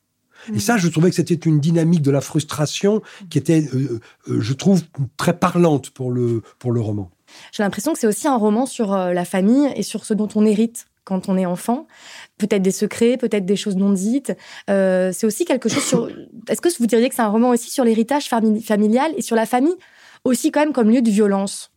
Et 0.55 0.61
ça, 0.61 0.77
je 0.77 0.89
trouvais 0.89 1.11
que 1.11 1.17
c'était 1.17 1.35
une 1.35 1.61
dynamique 1.61 2.03
de 2.03 2.11
la 2.11 2.21
frustration 2.21 3.03
qui 3.31 3.39
était, 3.39 3.69
euh, 3.75 4.01
euh, 4.29 4.41
je 4.41 4.53
trouve, 4.53 4.83
très 5.17 5.37
parlante 5.37 5.91
pour 5.91 6.13
le, 6.13 6.43
pour 6.59 6.73
le 6.73 6.81
roman. 6.81 7.11
J'ai 7.53 7.63
l'impression 7.63 7.93
que 7.93 7.99
c'est 7.99 8.07
aussi 8.07 8.29
un 8.29 8.37
roman 8.37 8.67
sur 8.67 8.97
la 8.97 9.25
famille 9.25 9.69
et 9.75 9.83
sur 9.83 10.05
ce 10.05 10.15
dont 10.15 10.29
on 10.37 10.47
hérite 10.47 10.87
quand 11.07 11.31
on 11.31 11.39
est 11.39 11.47
enfant. 11.47 11.87
Peut-être 12.37 12.61
des 12.61 12.73
secrets, 12.73 13.17
peut-être 13.17 13.47
des 13.47 13.57
choses 13.57 13.77
non 13.77 13.93
dites. 13.93 14.37
Euh, 14.69 15.13
c'est 15.13 15.27
aussi 15.27 15.47
quelque 15.47 15.71
chose 15.71 15.85
sur. 15.85 16.11
Est-ce 16.49 16.61
que 16.61 16.69
vous 16.79 16.87
diriez 16.87 17.09
que 17.09 17.15
c'est 17.15 17.23
un 17.23 17.29
roman 17.29 17.49
aussi 17.49 17.71
sur 17.71 17.85
l'héritage 17.85 18.29
familial 18.29 19.13
et 19.17 19.23
sur 19.23 19.37
la 19.37 19.47
famille 19.47 19.77
aussi 20.25 20.51
quand 20.51 20.61
même 20.61 20.73
comme 20.73 20.91
lieu 20.91 21.01
de 21.01 21.11
violence? 21.11 21.71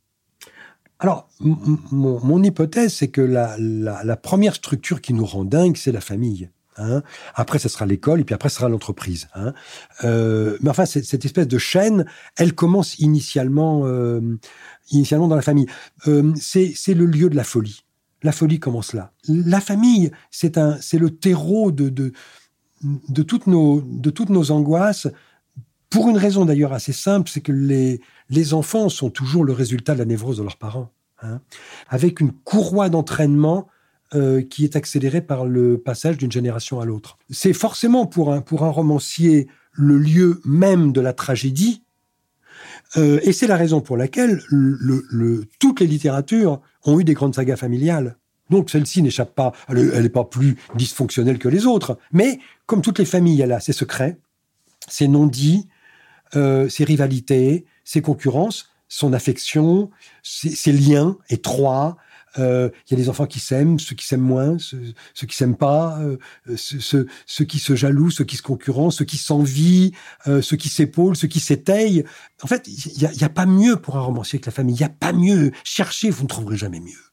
Alors, 0.99 1.29
mon, 1.39 2.43
hypothèse, 2.43 2.93
c'est 2.93 3.07
que 3.07 3.21
la, 3.21 4.17
première 4.17 4.55
structure 4.55 4.99
qui 4.99 5.13
nous 5.13 5.25
rend 5.25 5.45
dingue, 5.45 5.77
c'est 5.77 5.93
la 5.93 6.01
famille. 6.01 6.49
Hein. 6.75 7.03
Après, 7.35 7.59
ce 7.59 7.69
sera 7.69 7.85
l'école, 7.85 8.19
et 8.19 8.23
puis 8.25 8.35
après, 8.35 8.49
ce 8.49 8.57
sera 8.57 8.67
l'entreprise. 8.67 9.29
Hein. 9.33 9.53
Euh, 10.03 10.57
mais 10.61 10.69
enfin, 10.69 10.85
cette 10.85 11.23
espèce 11.23 11.47
de 11.47 11.57
chaîne, 11.57 12.05
elle 12.37 12.53
commence 12.53 12.99
initialement, 12.99 13.85
euh, 13.85 14.19
initialement 14.91 15.29
dans 15.29 15.37
la 15.37 15.41
famille. 15.41 15.67
c'est 16.03 16.93
le 16.93 17.05
lieu 17.05 17.29
de 17.29 17.35
la 17.35 17.45
folie. 17.45 17.85
La 18.23 18.31
folie 18.31 18.59
commence 18.59 18.93
là. 18.93 19.11
La 19.27 19.61
famille, 19.61 20.11
c'est 20.31 20.53
le 20.55 21.09
terreau 21.09 21.71
de, 21.71 22.11
toutes 23.23 23.47
nos, 23.47 24.51
angoisses. 24.51 25.07
Pour 25.89 26.09
une 26.09 26.17
raison 26.17 26.45
d'ailleurs 26.45 26.73
assez 26.73 26.93
simple, 26.93 27.29
c'est 27.29 27.41
que 27.41 27.51
les, 27.51 28.53
enfants 28.53 28.89
sont 28.89 29.09
toujours 29.09 29.43
le 29.43 29.53
résultat 29.53 29.93
de 29.93 29.99
la 29.99 30.05
névrose 30.05 30.37
de 30.37 30.43
leurs 30.43 30.57
parents. 30.57 30.91
Hein, 31.21 31.41
avec 31.89 32.21
une 32.21 32.31
courroie 32.31 32.87
d'entraînement 32.87 33.67
euh, 34.15 34.41
qui 34.41 34.63
est 34.63 34.77
accélérée 34.77 35.19
par 35.19 35.45
le 35.45 35.77
passage 35.77 36.17
d'une 36.17 36.31
génération 36.31 36.79
à 36.79 36.85
l'autre. 36.85 37.17
C'est 37.29 37.51
forcément 37.51 38.05
pour 38.05 38.33
un 38.33 38.69
romancier 38.69 39.49
le 39.73 39.97
lieu 39.97 40.41
même 40.45 40.91
de 40.93 41.01
la 41.01 41.11
tragédie, 41.11 41.83
euh, 42.97 43.19
et 43.23 43.33
c'est 43.33 43.47
la 43.47 43.57
raison 43.57 43.81
pour 43.81 43.97
laquelle 43.97 44.41
le, 44.49 45.05
le, 45.09 45.45
toutes 45.59 45.79
les 45.79 45.87
littératures 45.87 46.61
ont 46.83 46.99
eu 46.99 47.03
des 47.03 47.13
grandes 47.13 47.35
sagas 47.35 47.57
familiales. 47.57 48.17
Donc 48.49 48.69
celle-ci 48.69 49.01
n'échappe 49.03 49.35
pas, 49.35 49.51
elle 49.67 50.01
n'est 50.01 50.09
pas 50.09 50.23
plus 50.23 50.57
dysfonctionnelle 50.75 51.37
que 51.37 51.49
les 51.49 51.65
autres. 51.65 51.99
Mais 52.11 52.39
comme 52.65 52.81
toutes 52.81 52.99
les 52.99 53.05
familles, 53.05 53.41
elle 53.41 53.51
a 53.51 53.59
ses 53.59 53.73
secrets, 53.73 54.17
ses 54.87 55.07
non-dits, 55.07 55.67
euh, 56.35 56.67
ses 56.67 56.83
rivalités, 56.83 57.65
ses 57.83 58.01
concurrences, 58.01 58.71
son 58.87 59.13
affection, 59.13 59.91
ses 60.23 60.71
liens 60.71 61.17
étroits, 61.29 61.97
euh, 62.37 62.69
il 62.87 62.91
y 62.91 62.93
a 62.93 63.03
des 63.03 63.09
enfants 63.09 63.25
qui 63.25 63.39
s'aiment, 63.39 63.79
ceux 63.79 63.95
qui 63.95 64.05
s'aiment 64.05 64.21
moins, 64.21 64.57
ceux, 64.59 65.27
qui 65.27 65.35
s'aiment 65.35 65.57
pas, 65.57 65.99
euh, 65.99 66.17
ceux, 66.55 67.45
qui 67.45 67.59
se 67.59 67.75
jalousent, 67.75 68.15
ceux 68.15 68.23
qui 68.23 68.37
se 68.37 68.41
concurrencent, 68.41 68.97
ceux 68.97 69.05
qui 69.05 69.17
s'envient, 69.17 69.91
euh, 70.27 70.41
ceux 70.41 70.57
qui 70.57 70.69
s'épaulent, 70.69 71.15
ceux 71.15 71.27
qui 71.27 71.39
s'étayent. 71.39 72.03
En 72.43 72.47
fait, 72.47 72.67
il 72.67 72.99
n'y 72.99 73.23
a, 73.23 73.25
a, 73.25 73.29
pas 73.29 73.45
mieux 73.45 73.77
pour 73.77 73.97
un 73.97 74.01
romancier 74.01 74.39
que 74.39 74.45
la 74.45 74.51
famille. 74.51 74.75
Il 74.75 74.79
n'y 74.79 74.85
a 74.85 74.89
pas 74.89 75.13
mieux. 75.13 75.51
Cherchez, 75.63 76.09
vous 76.09 76.23
ne 76.23 76.27
trouverez 76.27 76.57
jamais 76.57 76.79
mieux. 76.79 77.08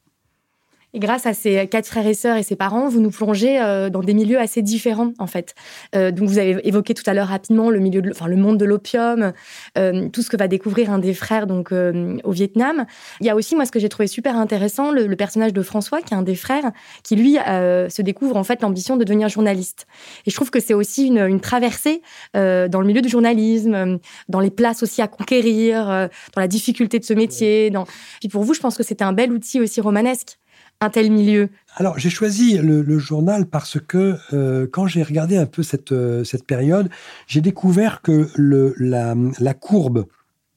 Grâce 0.96 1.26
à 1.26 1.34
ces 1.34 1.66
quatre 1.66 1.86
frères 1.86 2.06
et 2.06 2.14
sœurs 2.14 2.38
et 2.38 2.42
ses 2.42 2.56
parents, 2.56 2.88
vous 2.88 3.00
nous 3.00 3.10
plongez 3.10 3.60
euh, 3.60 3.90
dans 3.90 4.00
des 4.00 4.14
milieux 4.14 4.38
assez 4.38 4.62
différents, 4.62 5.12
en 5.18 5.26
fait. 5.26 5.54
Euh, 5.94 6.10
donc, 6.10 6.26
vous 6.26 6.38
avez 6.38 6.66
évoqué 6.66 6.94
tout 6.94 7.02
à 7.04 7.12
l'heure 7.12 7.28
rapidement 7.28 7.68
le 7.68 7.80
milieu, 7.80 8.02
enfin, 8.10 8.28
le 8.28 8.36
monde 8.36 8.56
de 8.56 8.64
l'opium, 8.64 9.32
euh, 9.76 10.08
tout 10.08 10.22
ce 10.22 10.30
que 10.30 10.38
va 10.38 10.48
découvrir 10.48 10.90
un 10.90 10.98
des 10.98 11.12
frères 11.12 11.46
donc 11.46 11.70
au 11.72 12.30
Vietnam. 12.30 12.86
Il 13.20 13.26
y 13.26 13.30
a 13.30 13.36
aussi, 13.36 13.56
moi, 13.56 13.66
ce 13.66 13.72
que 13.72 13.78
j'ai 13.78 13.90
trouvé 13.90 14.06
super 14.06 14.36
intéressant, 14.36 14.90
le, 14.90 15.14
personnage 15.16 15.52
de 15.52 15.62
François, 15.62 16.00
qui 16.00 16.14
est 16.14 16.16
un 16.16 16.22
des 16.22 16.34
frères, 16.34 16.72
qui 17.02 17.16
lui 17.16 17.36
se 17.36 18.02
découvre 18.02 18.36
en 18.36 18.44
fait 18.44 18.62
l'ambition 18.62 18.96
de 18.96 19.04
devenir 19.04 19.28
journaliste. 19.28 19.86
Et 20.26 20.30
je 20.30 20.34
trouve 20.34 20.50
que 20.50 20.60
c'est 20.60 20.74
aussi 20.74 21.06
une, 21.06 21.18
une 21.18 21.40
traversée 21.40 22.02
dans 22.34 22.80
le 22.80 22.84
milieu 22.84 23.02
du 23.02 23.08
journalisme, 23.08 23.98
dans 24.28 24.40
les 24.40 24.50
places 24.50 24.82
aussi 24.82 25.02
à 25.02 25.08
conquérir, 25.08 25.86
dans 26.34 26.40
la 26.40 26.48
difficulté 26.48 26.98
de 26.98 27.04
ce 27.04 27.14
métier. 27.14 27.70
Dans... 27.70 27.86
Puis 28.20 28.28
pour 28.28 28.42
vous, 28.42 28.54
je 28.54 28.60
pense 28.60 28.76
que 28.76 28.82
c'était 28.82 29.04
un 29.04 29.12
bel 29.12 29.32
outil 29.32 29.60
aussi 29.60 29.80
romanesque 29.80 30.38
un 30.80 30.90
tel 30.90 31.10
milieu 31.10 31.48
Alors, 31.76 31.98
j'ai 31.98 32.10
choisi 32.10 32.58
le, 32.58 32.98
journal 32.98 33.46
parce 33.46 33.78
que 33.80 34.16
euh, 34.32 34.66
quand 34.70 34.86
j'ai 34.86 35.02
regardé 35.02 35.36
un 35.36 35.46
peu 35.46 35.62
cette, 35.62 35.92
euh, 35.92 36.24
cette 36.24 36.44
période, 36.44 36.90
j'ai 37.26 37.40
découvert 37.40 38.02
que 38.02 38.28
la 38.38 39.54
courbe 39.54 40.06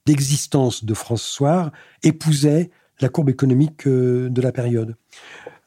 d'existence 0.05 0.83
de 0.83 0.93
François 0.93 1.71
épousait 2.03 2.69
la 3.01 3.09
courbe 3.09 3.29
économique 3.29 3.87
euh, 3.87 4.29
de 4.29 4.41
la 4.41 4.51
période. 4.51 4.95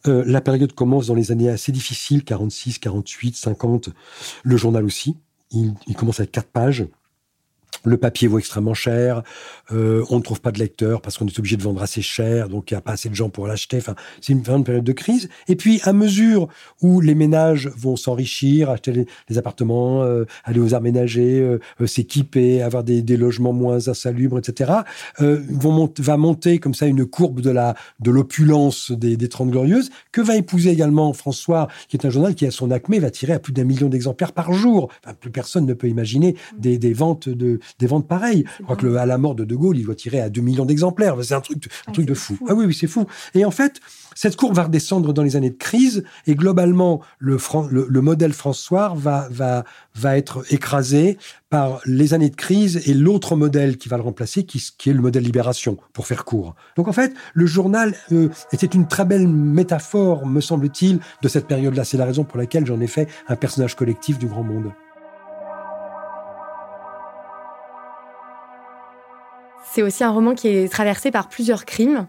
la 0.04 0.40
période 0.40 0.72
commence 0.72 1.06
dans 1.06 1.14
les 1.14 1.30
années 1.30 1.48
assez 1.48 1.72
difficiles, 1.72 2.24
46, 2.24 2.78
48, 2.78 3.36
50. 3.36 3.88
Le 4.42 4.56
journal 4.56 4.84
aussi. 4.84 5.16
Il, 5.52 5.74
il 5.86 5.94
commence 5.94 6.18
avec 6.18 6.32
quatre 6.32 6.48
pages 6.48 6.86
le 7.84 7.96
papier 7.96 8.28
vaut 8.28 8.38
extrêmement 8.38 8.74
cher, 8.74 9.22
euh, 9.72 10.04
on 10.10 10.16
ne 10.16 10.22
trouve 10.22 10.40
pas 10.40 10.52
de 10.52 10.58
lecteurs 10.58 11.00
parce 11.00 11.18
qu'on 11.18 11.26
est 11.26 11.38
obligé 11.38 11.56
de 11.56 11.62
vendre 11.62 11.82
assez 11.82 12.02
cher, 12.02 12.48
donc 12.48 12.70
il 12.70 12.74
n'y 12.74 12.78
a 12.78 12.80
pas 12.80 12.92
assez 12.92 13.08
de 13.08 13.14
gens 13.14 13.28
pour 13.28 13.46
l'acheter. 13.46 13.78
Enfin, 13.78 13.94
c'est 14.20 14.32
une, 14.32 14.42
période 14.42 14.84
de 14.84 14.92
crise. 14.92 15.28
Et 15.48 15.56
puis, 15.56 15.80
à 15.84 15.92
mesure 15.92 16.48
où 16.80 17.00
les 17.00 17.14
ménages 17.14 17.70
vont 17.76 17.96
s'enrichir, 17.96 18.70
acheter 18.70 19.06
les, 19.28 19.38
appartements, 19.38 20.02
euh, 20.02 20.24
aller 20.44 20.60
aux 20.60 20.74
arts 20.74 20.82
ménagers, 20.82 21.40
euh, 21.40 21.86
s'équiper, 21.86 22.62
avoir 22.62 22.84
des, 22.84 23.02
logements 23.16 23.52
moins 23.52 23.88
insalubres, 23.88 24.38
etc., 24.38 24.72
va 25.18 26.16
monter 26.16 26.58
comme 26.58 26.74
ça 26.74 26.86
une 26.86 27.04
courbe 27.04 27.40
de 27.40 28.10
l'opulence 28.10 28.90
des, 28.90 29.16
des 29.16 29.28
Glorieuses, 29.28 29.90
que 30.12 30.20
va 30.20 30.36
épouser 30.36 30.70
également 30.70 31.12
François, 31.12 31.68
qui 31.88 31.96
est 31.96 32.06
un 32.06 32.10
journal 32.10 32.34
qui, 32.34 32.46
à 32.46 32.50
son 32.50 32.70
acmé, 32.70 32.98
va 32.98 33.10
tirer 33.10 33.34
à 33.34 33.38
plus 33.38 33.52
d'un 33.52 33.64
million 33.64 33.88
d'exemplaires 33.88 34.32
par 34.32 34.52
jour. 34.52 34.90
Enfin, 35.04 35.14
plus 35.18 35.30
personne 35.30 35.66
ne 35.66 35.74
peut 35.74 35.88
imaginer 35.88 36.36
des 36.58 36.92
ventes 36.92 37.28
de 37.28 37.60
des 37.78 37.86
ventes 37.86 38.08
pareilles. 38.08 38.44
Je 38.58 38.64
crois 38.64 38.76
que 38.76 38.94
à 38.96 39.06
la 39.06 39.18
mort 39.18 39.34
de 39.34 39.44
De 39.44 39.54
Gaulle, 39.54 39.78
il 39.78 39.84
doit 39.84 39.94
tirer 39.94 40.20
à 40.20 40.30
2 40.30 40.40
millions 40.40 40.64
d'exemplaires. 40.64 41.16
C'est 41.22 41.34
un 41.34 41.40
truc, 41.40 41.64
un 41.64 41.90
ah, 41.90 41.92
truc 41.92 42.06
de 42.06 42.14
fou. 42.14 42.38
Ah 42.48 42.54
oui, 42.54 42.66
oui, 42.66 42.74
c'est 42.74 42.86
fou. 42.86 43.06
Et 43.34 43.44
en 43.44 43.50
fait, 43.50 43.80
cette 44.14 44.36
courbe 44.36 44.54
va 44.54 44.64
redescendre 44.64 45.12
dans 45.12 45.22
les 45.22 45.36
années 45.36 45.50
de 45.50 45.56
crise 45.56 46.04
et 46.26 46.34
globalement, 46.34 47.00
le, 47.18 47.38
le, 47.70 48.00
modèle 48.00 48.32
François 48.32 48.92
va, 48.96 49.28
va, 49.30 49.64
va 49.94 50.16
être 50.16 50.44
écrasé 50.52 51.18
par 51.50 51.80
les 51.86 52.14
années 52.14 52.30
de 52.30 52.36
crise 52.36 52.88
et 52.88 52.94
l'autre 52.94 53.36
modèle 53.36 53.76
qui 53.76 53.88
va 53.88 53.96
le 53.96 54.02
remplacer, 54.02 54.44
qui, 54.44 54.62
qui, 54.76 54.90
est 54.90 54.92
le 54.92 55.00
modèle 55.00 55.22
libération, 55.22 55.76
pour 55.92 56.06
faire 56.06 56.24
court. 56.24 56.54
Donc 56.76 56.88
en 56.88 56.92
fait, 56.92 57.12
le 57.34 57.46
journal 57.46 57.94
euh, 58.12 58.28
était 58.52 58.66
une 58.66 58.86
très 58.86 59.04
belle 59.04 59.28
métaphore, 59.28 60.26
me 60.26 60.40
semble-t-il, 60.40 61.00
de 61.22 61.28
cette 61.28 61.46
période-là. 61.46 61.84
C'est 61.84 61.98
la 61.98 62.06
raison 62.06 62.24
pour 62.24 62.38
laquelle 62.38 62.66
j'en 62.66 62.80
ai 62.80 62.86
fait 62.86 63.08
un 63.28 63.36
personnage 63.36 63.76
collectif 63.76 64.18
du 64.18 64.26
grand 64.26 64.44
monde. 64.44 64.72
C'est 69.74 69.82
aussi 69.82 70.04
un 70.04 70.10
roman 70.10 70.34
qui 70.34 70.48
est 70.48 70.70
traversé 70.70 71.10
par 71.10 71.30
plusieurs 71.30 71.64
crimes. 71.64 72.06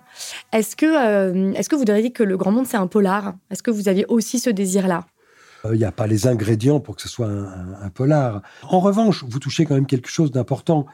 Est-ce 0.51 0.75
que, 0.75 0.86
euh, 0.86 1.53
est-ce 1.53 1.70
que 1.70 1.77
vous 1.77 1.86
diriez 1.86 2.12
que 2.12 2.22
Le 2.22 2.36
Grand 2.36 2.51
Monde, 2.51 2.67
c'est 2.67 2.75
un 2.75 2.88
polar? 2.88 3.36
Est-ce 3.50 3.63
que 3.63 3.72
vous 3.72 3.88
aviez 3.88 4.05
aussi 4.10 4.38
ce 4.39 4.50
désir-là? 4.50 5.05
Il 5.63 5.70
euh, 5.70 5.77
n'y 5.77 5.86
a 5.86 5.93
pas 5.93 6.05
les 6.05 6.27
ingrédients 6.27 6.82
pour 6.82 6.98
que 6.98 7.01
ce 7.01 7.08
soit 7.08 7.29
un, 7.29 7.89
polar. 7.89 8.41
En 8.63 8.82
revanche, 8.82 9.24
vous 9.25 9.39
touchez 9.39 9.65
quand 9.65 9.75
même 9.75 9.86
quelque 9.86 10.10
chose 10.10 10.29
d'important. 10.29 10.88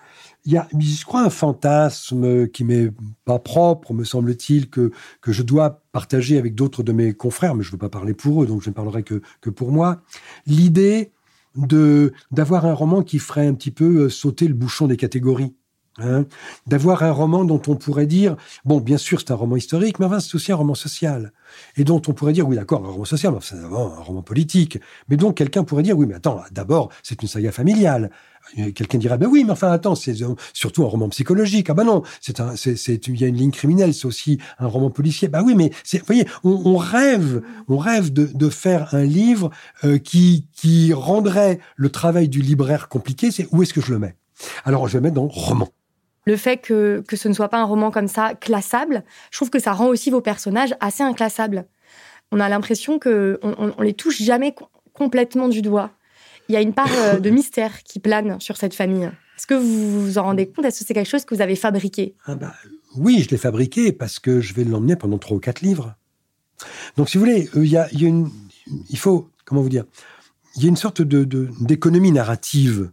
Il 0.46 0.52
y 0.52 0.58
a, 0.58 0.68
je 0.80 1.06
crois, 1.06 1.24
un 1.24 1.32
fantasme 1.32 2.48
qui 2.50 2.64
m'est 2.64 2.92
pas 3.26 3.40
propre, 3.40 3.96
me 3.96 4.04
semble-t-il, 4.04 4.70
que, 4.70 4.92
que 5.22 5.32
je 5.32 5.42
dois 5.42 5.82
partager 5.92 6.38
avec 6.38 6.54
d'autres 6.54 6.84
de 6.84 6.92
mes 6.92 7.14
confrères, 7.14 7.56
mais 7.56 7.64
je 7.64 7.70
ne 7.70 7.72
veux 7.72 7.80
pas 7.80 7.90
parler 7.90 8.14
pour 8.14 8.44
eux, 8.44 8.46
donc 8.46 8.62
je 8.62 8.70
ne 8.70 8.76
parlerai 8.76 9.02
que, 9.02 9.24
que 9.42 9.50
pour 9.50 9.72
moi. 9.72 10.04
L'idée 10.46 11.14
de 11.56 12.14
d'avoir 12.32 12.68
un 12.68 12.74
roman 12.74 13.02
qui 13.02 13.18
ferait 13.18 13.48
un 13.48 13.56
petit 13.56 13.72
peu 13.72 14.04
euh, 14.04 14.10
sauter 14.10 14.48
le 14.48 14.54
bouchon 14.54 14.86
des 14.86 14.98
catégories. 14.98 15.56
Hein, 16.02 16.26
d'avoir 16.66 17.04
un 17.04 17.12
roman 17.12 17.44
dont 17.44 17.62
on 17.68 17.76
pourrait 17.76 18.06
dire, 18.06 18.38
bon, 18.64 18.80
bien 18.80 18.98
sûr, 18.98 19.20
c'est 19.20 19.32
un 19.32 19.36
roman 19.36 19.58
historique, 19.58 20.00
mais 20.00 20.06
enfin, 20.06 20.22
c'est 20.22 20.34
aussi 20.36 20.52
un 20.52 20.56
roman 20.56 20.76
social. 20.76 21.34
Et 21.76 21.84
dont 21.84 22.02
on 22.08 22.14
pourrait 22.14 22.32
dire, 22.32 22.48
oui, 22.48 22.56
d'accord, 22.56 22.86
un 22.86 22.92
roman 22.92 23.06
social, 23.06 23.34
c'est 23.42 23.56
un 23.56 23.68
roman 23.68 24.22
politique. 24.22 24.80
Mais 25.10 25.18
donc, 25.18 25.36
quelqu'un 25.36 25.66
pourrait 25.66 25.84
dire, 25.84 25.98
oui, 25.98 26.06
mais 26.06 26.16
attends, 26.16 26.42
d'abord, 26.52 26.90
c'est 27.04 27.22
une 27.22 27.28
saga 27.28 27.52
familiale. 27.52 28.12
Quelqu'un 28.56 28.98
dirait, 28.98 29.18
ben 29.18 29.28
oui, 29.28 29.44
mais 29.44 29.52
enfin, 29.52 29.72
attends, 29.72 29.96
c'est 29.96 30.16
surtout 30.54 30.84
un 30.84 30.88
roman 30.88 31.10
psychologique. 31.10 31.70
Ah 31.70 31.74
ben 31.74 31.84
non, 31.84 32.04
c'est 32.22 32.40
un, 32.40 32.56
c'est, 32.56 33.08
il 33.08 33.20
y 33.20 33.26
a 33.26 33.28
une 33.28 33.36
ligne 33.36 33.52
criminelle, 33.52 33.94
c'est 33.94 34.08
aussi 34.08 34.40
un 34.58 34.68
roman 34.68 34.90
policier. 34.90 35.28
Ben 35.28 35.44
oui, 35.44 35.54
mais 35.56 35.72
vous 35.92 36.00
voyez, 36.08 36.26
on, 36.44 36.78
rêve, 36.78 37.42
on 37.68 37.78
rêve 37.78 38.14
de, 38.14 38.26
de 38.34 38.50
faire 38.50 38.96
un 38.96 39.04
livre 39.04 39.52
euh, 39.84 39.98
qui, 39.98 40.48
qui 40.54 40.94
rendrait 40.94 41.60
le 41.76 41.90
travail 41.90 42.30
du 42.30 42.42
libraire 42.42 42.88
compliqué. 42.88 43.32
C'est 43.32 43.48
où 43.52 43.62
est-ce 43.62 43.74
que 43.74 43.82
je 43.82 43.92
le 43.92 44.00
mets? 44.00 44.16
Alors, 44.64 44.88
je 44.88 44.94
vais 44.94 45.02
mettre 45.02 45.16
dans 45.16 45.28
roman 45.28 45.68
le 46.26 46.38
fait 46.38 46.58
que, 46.58 47.04
ce 47.12 47.28
ne 47.28 47.34
soit 47.34 47.50
pas 47.50 47.60
un 47.60 47.66
roman 47.66 47.92
comme 47.92 48.08
ça 48.08 48.36
classable, 48.36 49.04
je 49.32 49.38
trouve 49.38 49.50
que 49.50 49.60
ça 49.60 49.74
rend 49.74 49.88
aussi 49.88 50.10
vos 50.10 50.22
personnages 50.22 50.76
assez 50.80 51.04
inclassables. 51.04 51.66
On 52.32 52.40
a 52.40 52.50
l'impression 52.50 53.00
que 53.00 53.40
on, 53.42 53.82
les 53.82 53.94
touche 53.94 54.22
jamais 54.22 54.54
complètement 54.94 55.48
du 55.48 55.62
doigt. 55.62 55.92
Il 56.48 56.54
y 56.54 56.56
a 56.56 56.62
une 56.62 56.74
part 56.74 56.92
euh, 56.98 57.20
de 57.20 57.30
mystère 57.30 57.84
qui 57.84 58.00
plane 58.00 58.40
sur 58.40 58.58
cette 58.58 58.74
famille. 58.74 59.10
Est-ce 59.38 59.48
que 59.48 59.54
vous 59.54 60.02
vous 60.02 60.18
en 60.18 60.24
rendez 60.24 60.48
compte? 60.48 60.66
Est-ce 60.66 60.80
que 60.80 60.86
c'est 60.86 60.94
quelque 60.94 61.10
chose 61.10 61.26
que 61.26 61.34
vous 61.34 61.42
avez 61.42 61.56
fabriqué? 61.56 62.16
Ah 62.26 62.36
bah, 62.36 62.54
Oui, 62.96 63.24
je 63.24 63.30
l'ai 63.30 63.38
fabriqué 63.38 63.92
parce 63.92 64.20
que 64.20 64.42
je 64.42 64.54
vais 64.54 64.64
l'emmener 64.64 64.96
pendant 64.96 65.18
trois 65.18 65.38
ou 65.38 65.40
quatre 65.40 65.62
livres. 65.62 65.96
Donc, 66.98 67.10
si 67.10 67.18
vous 67.18 67.24
voulez, 67.24 67.50
euh, 67.56 67.66
il 67.66 67.72
y 67.72 67.78
a, 67.78 67.88
une, 67.94 68.30
il 68.90 68.98
faut, 68.98 69.30
comment 69.46 69.62
vous 69.62 69.70
dire, 69.70 69.86
il 70.56 70.64
y 70.64 70.66
a 70.66 70.70
une 70.70 70.76
sorte 70.76 71.02
de 71.02 71.24
d'économie 71.62 72.12
narrative 72.12 72.92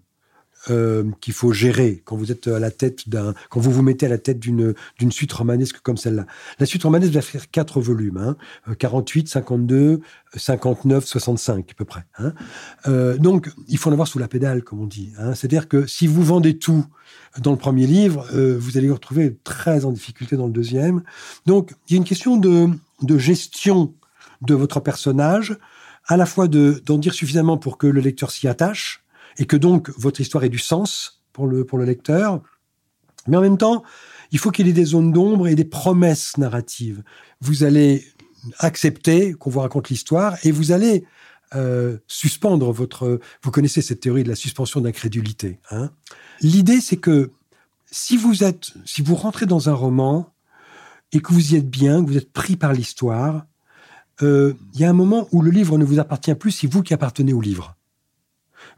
euh, 0.70 1.04
qu'il 1.20 1.32
faut 1.32 1.52
gérer 1.52 2.02
quand 2.04 2.16
vous 2.16 2.32
êtes 2.32 2.48
à 2.48 2.58
la 2.58 2.70
tête 2.70 3.08
d'un, 3.08 3.34
quand 3.50 3.60
vous 3.60 3.70
vous 3.70 3.82
mettez 3.82 4.06
à 4.06 4.08
la 4.08 4.18
tête 4.18 4.40
d'une 4.40 4.74
d'une 4.98 5.12
suite 5.12 5.32
romanesque 5.32 5.78
comme 5.80 5.96
celle-là. 5.96 6.26
La 6.58 6.66
suite 6.66 6.82
romanesque 6.82 7.12
va 7.12 7.22
faire 7.22 7.50
quatre 7.50 7.80
volumes, 7.80 8.16
hein, 8.16 8.36
48, 8.78 9.28
52, 9.28 10.00
59, 10.34 11.04
65 11.04 11.70
à 11.70 11.74
peu 11.74 11.84
près. 11.84 12.04
Hein. 12.18 12.32
Euh, 12.88 13.16
donc 13.16 13.50
il 13.68 13.78
faut 13.78 13.90
en 13.90 13.92
avoir 13.92 14.08
sous 14.08 14.18
la 14.18 14.28
pédale, 14.28 14.62
comme 14.62 14.80
on 14.80 14.86
dit. 14.86 15.12
Hein. 15.18 15.34
C'est-à-dire 15.34 15.68
que 15.68 15.86
si 15.86 16.06
vous 16.06 16.22
vendez 16.22 16.58
tout 16.58 16.84
dans 17.38 17.52
le 17.52 17.58
premier 17.58 17.86
livre, 17.86 18.26
euh, 18.34 18.56
vous 18.58 18.76
allez 18.76 18.88
vous 18.88 18.94
retrouver 18.94 19.36
très 19.44 19.84
en 19.84 19.92
difficulté 19.92 20.36
dans 20.36 20.46
le 20.46 20.52
deuxième. 20.52 21.02
Donc 21.46 21.74
il 21.88 21.92
y 21.92 21.96
a 21.96 21.98
une 21.98 22.04
question 22.04 22.36
de 22.36 22.68
de 23.02 23.18
gestion 23.18 23.94
de 24.42 24.54
votre 24.54 24.80
personnage, 24.80 25.56
à 26.06 26.16
la 26.16 26.26
fois 26.26 26.48
de 26.48 26.82
d'en 26.84 26.98
dire 26.98 27.14
suffisamment 27.14 27.56
pour 27.56 27.78
que 27.78 27.86
le 27.86 28.00
lecteur 28.00 28.30
s'y 28.30 28.48
attache 28.48 29.05
et 29.38 29.46
que 29.46 29.56
donc 29.56 29.90
votre 29.98 30.20
histoire 30.20 30.44
ait 30.44 30.48
du 30.48 30.58
sens 30.58 31.22
pour 31.32 31.46
le, 31.46 31.64
pour 31.64 31.78
le 31.78 31.84
lecteur. 31.84 32.40
Mais 33.26 33.36
en 33.36 33.40
même 33.40 33.58
temps, 33.58 33.82
il 34.32 34.38
faut 34.38 34.50
qu'il 34.50 34.66
y 34.66 34.70
ait 34.70 34.72
des 34.72 34.84
zones 34.84 35.12
d'ombre 35.12 35.48
et 35.48 35.54
des 35.54 35.64
promesses 35.64 36.36
narratives. 36.38 37.02
Vous 37.40 37.64
allez 37.64 38.04
accepter 38.58 39.32
qu'on 39.34 39.50
vous 39.50 39.60
raconte 39.60 39.88
l'histoire 39.88 40.36
et 40.44 40.52
vous 40.52 40.72
allez 40.72 41.04
euh, 41.54 41.98
suspendre 42.06 42.72
votre... 42.72 43.20
Vous 43.42 43.50
connaissez 43.50 43.82
cette 43.82 44.00
théorie 44.00 44.24
de 44.24 44.28
la 44.28 44.36
suspension 44.36 44.80
d'incrédulité. 44.80 45.58
Hein 45.70 45.90
L'idée, 46.40 46.80
c'est 46.80 46.96
que 46.96 47.30
si 47.90 48.16
vous 48.16 48.44
êtes, 48.44 48.72
si 48.84 49.02
vous 49.02 49.14
rentrez 49.14 49.46
dans 49.46 49.68
un 49.68 49.74
roman 49.74 50.32
et 51.12 51.20
que 51.20 51.32
vous 51.32 51.52
y 51.52 51.56
êtes 51.56 51.68
bien, 51.68 52.04
que 52.04 52.10
vous 52.10 52.16
êtes 52.16 52.32
pris 52.32 52.56
par 52.56 52.72
l'histoire, 52.72 53.46
euh, 54.22 54.54
il 54.74 54.80
y 54.80 54.84
a 54.84 54.90
un 54.90 54.94
moment 54.94 55.28
où 55.32 55.42
le 55.42 55.50
livre 55.50 55.78
ne 55.78 55.84
vous 55.84 55.98
appartient 55.98 56.34
plus, 56.34 56.50
c'est 56.50 56.66
vous 56.66 56.82
qui 56.82 56.94
appartenez 56.94 57.32
au 57.32 57.40
livre 57.40 57.75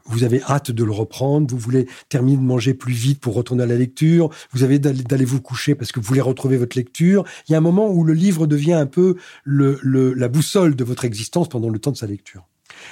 vous 0.05 0.23
avez 0.23 0.41
hâte 0.43 0.71
de 0.71 0.83
le 0.83 0.91
reprendre, 0.91 1.47
vous 1.49 1.59
voulez 1.59 1.87
terminer 2.09 2.37
de 2.37 2.43
manger 2.43 2.73
plus 2.73 2.93
vite 2.93 3.19
pour 3.19 3.35
retourner 3.35 3.63
à 3.63 3.67
la 3.67 3.75
lecture, 3.75 4.29
vous 4.51 4.63
avez 4.63 4.79
d'aller 4.79 5.25
vous 5.25 5.41
coucher 5.41 5.75
parce 5.75 5.91
que 5.91 5.99
vous 5.99 6.05
voulez 6.05 6.21
retrouver 6.21 6.57
votre 6.57 6.77
lecture. 6.77 7.23
Il 7.47 7.51
y 7.51 7.55
a 7.55 7.57
un 7.57 7.61
moment 7.61 7.89
où 7.89 8.03
le 8.03 8.13
livre 8.13 8.47
devient 8.47 8.73
un 8.73 8.87
peu 8.87 9.15
la 9.45 10.27
boussole 10.27 10.75
de 10.75 10.83
votre 10.83 11.05
existence 11.05 11.49
pendant 11.49 11.69
le 11.69 11.79
temps 11.79 11.91
de 11.91 11.97
sa 11.97 12.07
lecture. 12.07 12.47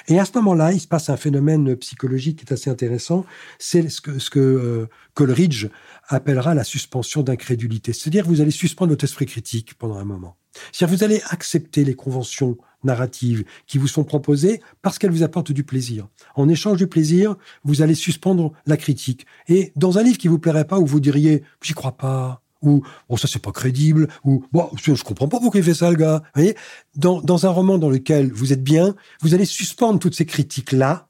Et 0.08 0.20
à 0.20 0.26
ce 0.26 0.32
moment-là, 0.36 0.74
il 0.74 0.80
se 0.80 0.88
passe 0.88 1.10
un 1.10 1.18
phénomène 1.18 1.76
psychologique 1.78 2.40
qui 2.40 2.46
est 2.46 2.54
assez 2.54 2.70
intéressant. 2.70 3.26
C'est 3.60 3.90
ce 3.90 4.02
que, 4.02 4.40
euh, 4.40 4.88
Coleridge 5.14 5.68
appellera 6.08 6.54
la 6.54 6.64
suspension 6.64 7.24
d'incrédulité. 7.24 7.94
C'est-à-dire 7.94 8.24
que 8.24 8.30
vous 8.30 8.42
allez 8.42 8.52
suspendre 8.52 8.92
votre 8.92 9.04
esprit 9.04 9.26
critique 9.26 9.74
pendant 9.76 9.98
un 9.98 10.06
moment. 10.06 10.38
C'est-à-dire 10.72 10.96
que 10.96 11.00
vous 11.00 11.04
allez 11.04 11.22
accepter 11.30 11.84
les 11.84 11.96
conventions 11.96 12.58
narratives 12.84 13.44
qui 13.66 13.78
vous 13.78 13.88
sont 13.88 14.04
proposées 14.04 14.62
parce 14.82 14.98
qu'elles 14.98 15.12
vous 15.12 15.24
apportent 15.24 15.52
du 15.52 15.64
plaisir. 15.64 16.08
En 16.36 16.48
échange 16.50 16.78
du 16.78 16.88
plaisir, 16.88 17.36
vous 17.64 17.82
allez 17.82 17.96
suspendre 17.96 18.54
la 18.66 18.78
critique. 18.78 19.26
Et 19.48 19.72
dans 19.76 19.98
un 19.98 20.04
livre 20.04 20.18
qui 20.18 20.28
vous 20.28 20.40
plairait 20.40 20.68
pas, 20.68 20.80
où 20.80 20.86
vous 20.86 21.00
diriez, 21.00 21.44
j'y 21.62 21.74
crois 21.74 21.98
pas, 21.98 22.44
ou 22.62 22.84
bon 23.10 23.18
ça 23.18 23.28
c'est 23.28 23.42
pas 23.42 23.52
crédible 23.52 24.08
ou 24.24 24.46
bon 24.52 24.70
je, 24.76 25.04
comprends 25.04 25.28
pas 25.28 25.40
pourquoi 25.40 25.60
il 25.60 25.64
fait 25.64 25.74
ça 25.74 25.90
le 25.90 25.96
gars 25.96 26.22
vous 26.36 26.42
voyez? 26.42 26.56
Dans, 26.96 27.22
dans 27.22 27.46
un 27.46 27.50
roman 27.50 27.78
dans 27.78 27.90
lequel 27.90 28.32
vous 28.32 28.54
êtes 28.54 28.64
bien 28.64 28.96
vous 29.22 29.34
allez 29.34 29.46
suspendre 29.46 30.00
toutes 30.00 30.16
ces 30.16 30.26
critiques 30.26 30.72
là 30.72 31.08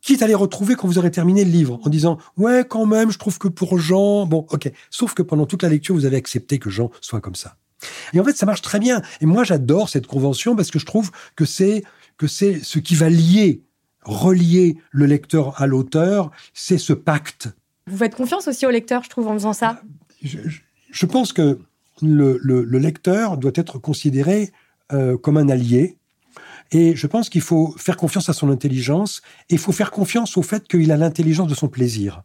quitte 0.00 0.22
à 0.22 0.26
les 0.26 0.34
retrouver 0.34 0.74
quand 0.74 0.86
vous 0.86 0.98
aurez 0.98 1.10
terminé 1.10 1.44
le 1.44 1.50
livre 1.50 1.80
en 1.84 1.88
disant 1.90 2.18
ouais 2.36 2.64
quand 2.68 2.86
même 2.86 3.10
je 3.10 3.18
trouve 3.18 3.38
que 3.38 3.48
pour 3.48 3.78
Jean 3.78 4.26
bon 4.26 4.46
ok 4.50 4.70
sauf 4.90 5.14
que 5.14 5.22
pendant 5.22 5.46
toute 5.46 5.62
la 5.62 5.68
lecture 5.68 5.94
vous 5.94 6.06
avez 6.06 6.16
accepté 6.16 6.58
que 6.58 6.70
Jean 6.70 6.90
soit 7.00 7.20
comme 7.20 7.34
ça 7.34 7.56
et 8.12 8.20
en 8.20 8.24
fait, 8.24 8.36
ça 8.36 8.46
marche 8.46 8.62
très 8.62 8.78
bien. 8.78 9.02
Et 9.20 9.26
moi, 9.26 9.44
j'adore 9.44 9.88
cette 9.88 10.06
convention 10.06 10.56
parce 10.56 10.70
que 10.70 10.78
je 10.78 10.86
trouve 10.86 11.10
que 11.34 11.44
c'est 11.44 11.84
que 12.16 12.26
c'est 12.26 12.60
ce 12.62 12.78
qui 12.78 12.94
va 12.94 13.10
lier, 13.10 13.62
relier 14.02 14.78
le 14.90 15.06
lecteur 15.06 15.60
à 15.60 15.66
l'auteur, 15.66 16.30
c'est 16.54 16.78
ce 16.78 16.94
pacte. 16.94 17.48
Vous 17.86 17.98
faites 17.98 18.14
confiance 18.14 18.48
aussi 18.48 18.64
au 18.66 18.70
lecteur, 18.70 19.02
je 19.02 19.10
trouve, 19.10 19.28
en 19.28 19.34
faisant 19.34 19.52
ça? 19.52 19.82
Je, 20.22 20.38
pense 21.04 21.34
que 21.34 21.58
le, 22.00 22.78
lecteur 22.78 23.36
doit 23.36 23.52
être 23.54 23.78
considéré 23.78 24.52
euh, 24.92 25.18
comme 25.18 25.36
un 25.36 25.48
allié. 25.48 25.98
Et 26.72 26.96
je 26.96 27.06
pense 27.06 27.28
qu'il 27.28 27.42
faut 27.42 27.74
faire 27.76 27.96
confiance 27.96 28.28
à 28.28 28.32
son 28.32 28.50
intelligence 28.50 29.22
et 29.50 29.54
il 29.54 29.58
faut 29.58 29.72
faire 29.72 29.90
confiance 29.90 30.36
au 30.36 30.42
fait 30.42 30.66
qu'il 30.66 30.90
a 30.90 30.96
l'intelligence 30.96 31.48
de 31.48 31.54
son 31.54 31.68
plaisir. 31.68 32.22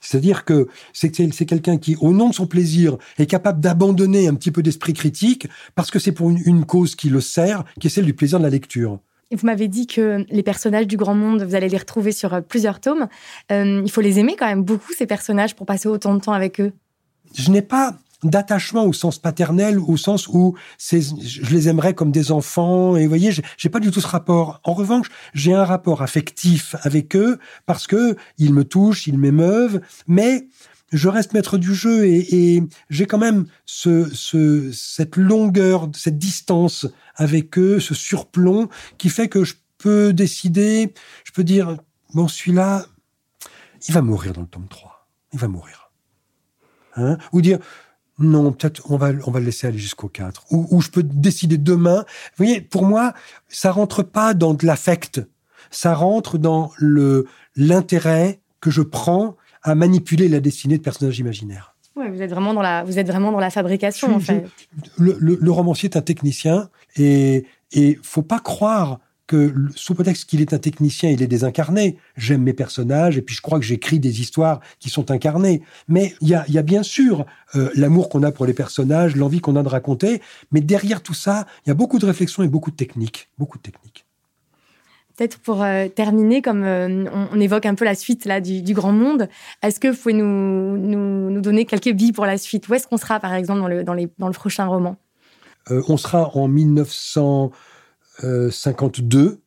C'est-à-dire 0.00 0.44
que 0.44 0.68
c'est 0.92 1.10
quelqu'un 1.10 1.78
qui, 1.78 1.96
au 2.00 2.12
nom 2.12 2.28
de 2.28 2.34
son 2.34 2.46
plaisir, 2.46 2.96
est 3.18 3.26
capable 3.26 3.60
d'abandonner 3.60 4.28
un 4.28 4.34
petit 4.34 4.50
peu 4.50 4.62
d'esprit 4.62 4.92
critique 4.92 5.48
parce 5.74 5.90
que 5.90 5.98
c'est 5.98 6.12
pour 6.12 6.30
une, 6.30 6.64
cause 6.64 6.96
qui 6.96 7.08
le 7.08 7.20
sert, 7.20 7.64
qui 7.80 7.86
est 7.86 7.90
celle 7.90 8.04
du 8.04 8.14
plaisir 8.14 8.38
de 8.38 8.44
la 8.44 8.50
lecture. 8.50 8.98
Vous 9.30 9.46
m'avez 9.46 9.68
dit 9.68 9.86
que 9.86 10.24
les 10.30 10.42
personnages 10.42 10.86
du 10.86 10.96
grand 10.96 11.14
monde, 11.14 11.42
vous 11.42 11.54
allez 11.54 11.68
les 11.68 11.76
retrouver 11.76 12.12
sur 12.12 12.32
euh, 12.32 12.40
plusieurs 12.40 12.80
tomes. 12.80 13.08
Euh, 13.52 13.82
il 13.84 13.90
faut 13.90 14.00
les 14.00 14.18
aimer 14.18 14.36
quand 14.38 14.46
même 14.46 14.62
beaucoup, 14.62 14.92
ces 14.96 15.06
personnages, 15.06 15.54
pour 15.54 15.66
passer 15.66 15.86
autant 15.86 16.14
de 16.14 16.20
temps 16.20 16.32
avec 16.32 16.60
eux? 16.60 16.72
Je 17.34 17.50
n'ai 17.50 17.60
pas 17.60 17.98
d'attachement 18.24 18.84
au 18.84 18.92
sens 18.92 19.18
paternel, 19.18 19.78
au 19.78 19.96
sens 19.96 20.26
où 20.28 20.56
je 20.78 21.52
les 21.52 21.68
aimerais 21.68 21.94
comme 21.94 22.10
des 22.10 22.32
enfants. 22.32 22.96
Et 22.96 23.02
vous 23.02 23.08
voyez, 23.08 23.30
j'ai 23.56 23.68
pas 23.68 23.80
du 23.80 23.90
tout 23.90 24.00
ce 24.00 24.06
rapport. 24.06 24.60
En 24.64 24.74
revanche, 24.74 25.08
j'ai 25.34 25.54
un 25.54 25.64
rapport 25.64 26.02
affectif 26.02 26.74
avec 26.82 27.14
eux 27.16 27.38
parce 27.66 27.86
que 27.86 28.16
ils 28.38 28.52
me 28.52 28.64
touchent, 28.64 29.06
ils 29.06 29.18
m'émeuvent, 29.18 29.80
mais 30.06 30.48
je 30.90 31.08
reste 31.08 31.32
maître 31.32 31.58
du 31.58 31.74
jeu 31.74 32.06
et, 32.06 32.62
j'ai 32.88 33.06
quand 33.06 33.18
même 33.18 33.46
ce, 33.66 34.08
ce, 34.14 34.72
cette 34.72 35.16
longueur, 35.16 35.88
cette 35.94 36.18
distance 36.18 36.86
avec 37.14 37.58
eux, 37.58 37.78
ce 37.78 37.94
surplomb 37.94 38.68
qui 38.96 39.10
fait 39.10 39.28
que 39.28 39.44
je 39.44 39.54
peux 39.76 40.12
décider, 40.12 40.94
je 41.24 41.32
peux 41.32 41.44
dire, 41.44 41.76
bon, 42.14 42.26
celui-là, 42.26 42.86
il 43.86 43.94
va 43.94 44.02
mourir 44.02 44.32
dans 44.32 44.40
le 44.40 44.46
tome 44.46 44.68
3. 44.68 45.08
il 45.32 45.38
va 45.38 45.48
mourir. 45.48 45.92
Hein? 46.96 47.18
Ou 47.32 47.40
dire, 47.40 47.58
non, 48.18 48.52
peut-être 48.52 48.90
on 48.90 48.96
va, 48.96 49.10
on 49.26 49.30
va 49.30 49.38
le 49.38 49.46
laisser 49.46 49.66
aller 49.66 49.78
jusqu'au 49.78 50.08
4. 50.08 50.46
Ou, 50.50 50.66
ou, 50.70 50.80
je 50.80 50.90
peux 50.90 51.02
décider 51.02 51.58
demain. 51.58 52.04
Vous 52.36 52.44
voyez, 52.44 52.60
pour 52.60 52.84
moi, 52.84 53.14
ça 53.48 53.70
rentre 53.70 54.02
pas 54.02 54.34
dans 54.34 54.54
de 54.54 54.66
l'affect. 54.66 55.20
Ça 55.70 55.94
rentre 55.94 56.38
dans 56.38 56.72
le 56.78 57.26
l'intérêt 57.54 58.40
que 58.60 58.70
je 58.70 58.82
prends 58.82 59.36
à 59.62 59.74
manipuler 59.74 60.28
la 60.28 60.40
destinée 60.40 60.78
de 60.78 60.82
personnages 60.82 61.18
imaginaires. 61.18 61.74
Ouais, 61.96 62.10
vous 62.10 62.22
êtes 62.22 62.30
vraiment 62.30 62.54
dans 62.54 62.62
la, 62.62 62.84
vous 62.84 62.98
êtes 62.98 63.08
vraiment 63.08 63.32
dans 63.32 63.40
la 63.40 63.50
fabrication, 63.50 64.14
en 64.14 64.20
fait. 64.20 64.44
le, 64.96 65.16
le, 65.18 65.38
le, 65.40 65.50
romancier 65.50 65.88
est 65.88 65.96
un 65.96 66.02
technicien 66.02 66.70
et 66.96 67.44
et 67.72 67.98
faut 68.02 68.22
pas 68.22 68.38
croire 68.38 68.98
que 69.28 69.54
sous 69.76 69.94
prétexte 69.94 70.28
qu'il 70.28 70.40
est 70.40 70.52
un 70.52 70.58
technicien, 70.58 71.10
il 71.10 71.22
est 71.22 71.28
désincarné. 71.28 71.98
J'aime 72.16 72.42
mes 72.42 72.54
personnages 72.54 73.16
et 73.18 73.22
puis 73.22 73.36
je 73.36 73.42
crois 73.42 73.60
que 73.60 73.64
j'écris 73.64 74.00
des 74.00 74.20
histoires 74.20 74.60
qui 74.80 74.88
sont 74.88 75.12
incarnées. 75.12 75.62
Mais 75.86 76.14
il 76.22 76.28
y 76.28 76.34
a, 76.34 76.44
y 76.48 76.58
a, 76.58 76.62
bien 76.62 76.82
sûr 76.82 77.26
euh, 77.54 77.70
l'amour 77.76 78.08
qu'on 78.08 78.22
a 78.22 78.32
pour 78.32 78.46
les 78.46 78.54
personnages, 78.54 79.14
l'envie 79.14 79.40
qu'on 79.40 79.54
a 79.54 79.62
de 79.62 79.68
raconter, 79.68 80.22
mais 80.50 80.60
derrière 80.60 81.02
tout 81.02 81.14
ça, 81.14 81.46
il 81.64 81.68
y 81.68 81.70
a 81.70 81.74
beaucoup 81.74 81.98
de 81.98 82.06
réflexion 82.06 82.42
et 82.42 82.48
beaucoup 82.48 82.70
de 82.70 82.76
techniques, 82.76 83.28
beaucoup 83.38 83.58
de 83.58 83.62
techniques. 83.62 84.06
Peut-être 85.16 85.38
pour 85.38 85.62
euh, 85.62 85.88
terminer, 85.88 86.40
comme 86.40 86.64
euh, 86.64 87.04
on, 87.12 87.28
on, 87.32 87.40
évoque 87.40 87.66
un 87.66 87.74
peu 87.74 87.84
la 87.84 87.96
suite 87.96 88.24
là 88.24 88.40
du, 88.40 88.62
du 88.62 88.72
grand 88.72 88.92
monde, 88.92 89.28
est-ce 89.62 89.78
que 89.78 89.88
vous 89.88 89.96
pouvez 89.96 90.14
nous, 90.14 90.78
nous, 90.78 91.30
nous, 91.30 91.40
donner 91.42 91.66
quelques 91.66 91.92
billes 91.92 92.12
pour 92.12 92.24
la 92.24 92.38
suite? 92.38 92.68
Où 92.68 92.74
est-ce 92.74 92.86
qu'on 92.86 92.96
sera, 92.96 93.20
par 93.20 93.34
exemple, 93.34 93.60
dans 93.60 93.68
le, 93.68 93.84
dans 93.84 93.94
les, 93.94 94.08
dans 94.18 94.28
le 94.28 94.32
prochain 94.32 94.66
roman? 94.66 94.96
On 95.70 95.96
sera 95.98 96.30
en 96.34 96.48
1900. 96.48 97.50
52. 98.22 99.40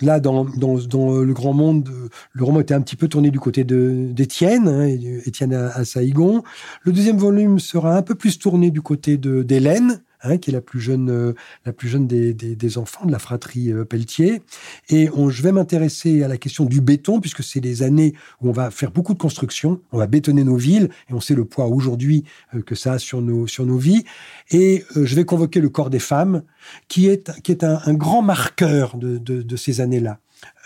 Là, 0.00 0.20
dans, 0.20 0.44
dans, 0.44 0.78
dans, 0.78 1.18
le 1.18 1.32
grand 1.32 1.52
monde, 1.52 1.88
le 2.32 2.44
roman 2.44 2.60
était 2.60 2.74
un 2.74 2.80
petit 2.80 2.96
peu 2.96 3.08
tourné 3.08 3.30
du 3.30 3.38
côté 3.38 3.64
d'Étienne, 3.64 4.68
hein, 4.68 4.86
Étienne 5.24 5.54
à, 5.54 5.68
à, 5.68 5.84
Saïgon. 5.84 6.42
Le 6.82 6.92
deuxième 6.92 7.18
volume 7.18 7.58
sera 7.58 7.96
un 7.96 8.02
peu 8.02 8.14
plus 8.14 8.38
tourné 8.38 8.70
du 8.70 8.82
côté 8.82 9.16
d'Hélène, 9.16 10.02
hein, 10.24 10.38
qui 10.38 10.50
est 10.50 10.52
la 10.52 10.60
plus 10.60 10.80
jeune, 10.80 11.10
euh, 11.10 11.32
la 11.64 11.72
plus 11.72 11.88
jeune 11.88 12.06
des, 12.06 12.34
des, 12.34 12.78
enfants 12.78 13.06
de 13.06 13.12
la 13.12 13.18
fratrie 13.18 13.72
euh, 13.72 13.84
Pelletier. 13.84 14.42
Et 14.88 15.08
on, 15.14 15.30
je 15.30 15.42
vais 15.42 15.52
m'intéresser 15.52 16.22
à 16.22 16.28
la 16.28 16.36
question 16.36 16.64
du 16.64 16.80
béton, 16.80 17.20
puisque 17.20 17.44
c'est 17.44 17.60
des 17.60 17.82
années 17.82 18.14
où 18.40 18.48
on 18.48 18.52
va 18.52 18.70
faire 18.70 18.90
beaucoup 18.90 19.14
de 19.14 19.18
construction, 19.18 19.80
on 19.92 19.98
va 19.98 20.06
bétonner 20.06 20.44
nos 20.44 20.56
villes, 20.56 20.90
et 21.08 21.14
on 21.14 21.20
sait 21.20 21.34
le 21.34 21.44
poids 21.44 21.66
aujourd'hui 21.66 22.24
euh, 22.54 22.62
que 22.62 22.74
ça 22.74 22.94
a 22.94 22.98
sur 22.98 23.20
nos, 23.20 23.46
sur 23.46 23.66
nos 23.66 23.78
vies. 23.78 24.04
Et 24.50 24.84
je 24.94 25.14
vais 25.14 25.24
convoquer 25.24 25.60
le 25.60 25.68
corps 25.68 25.90
des 25.90 25.98
femmes, 25.98 26.42
qui 26.88 27.08
est, 27.08 27.30
qui 27.42 27.52
est 27.52 27.64
un, 27.64 27.94
grand 27.94 28.22
marqueur 28.22 28.96
de, 28.96 29.18
de 29.18 29.56
ces 29.56 29.80
années-là. 29.80 30.18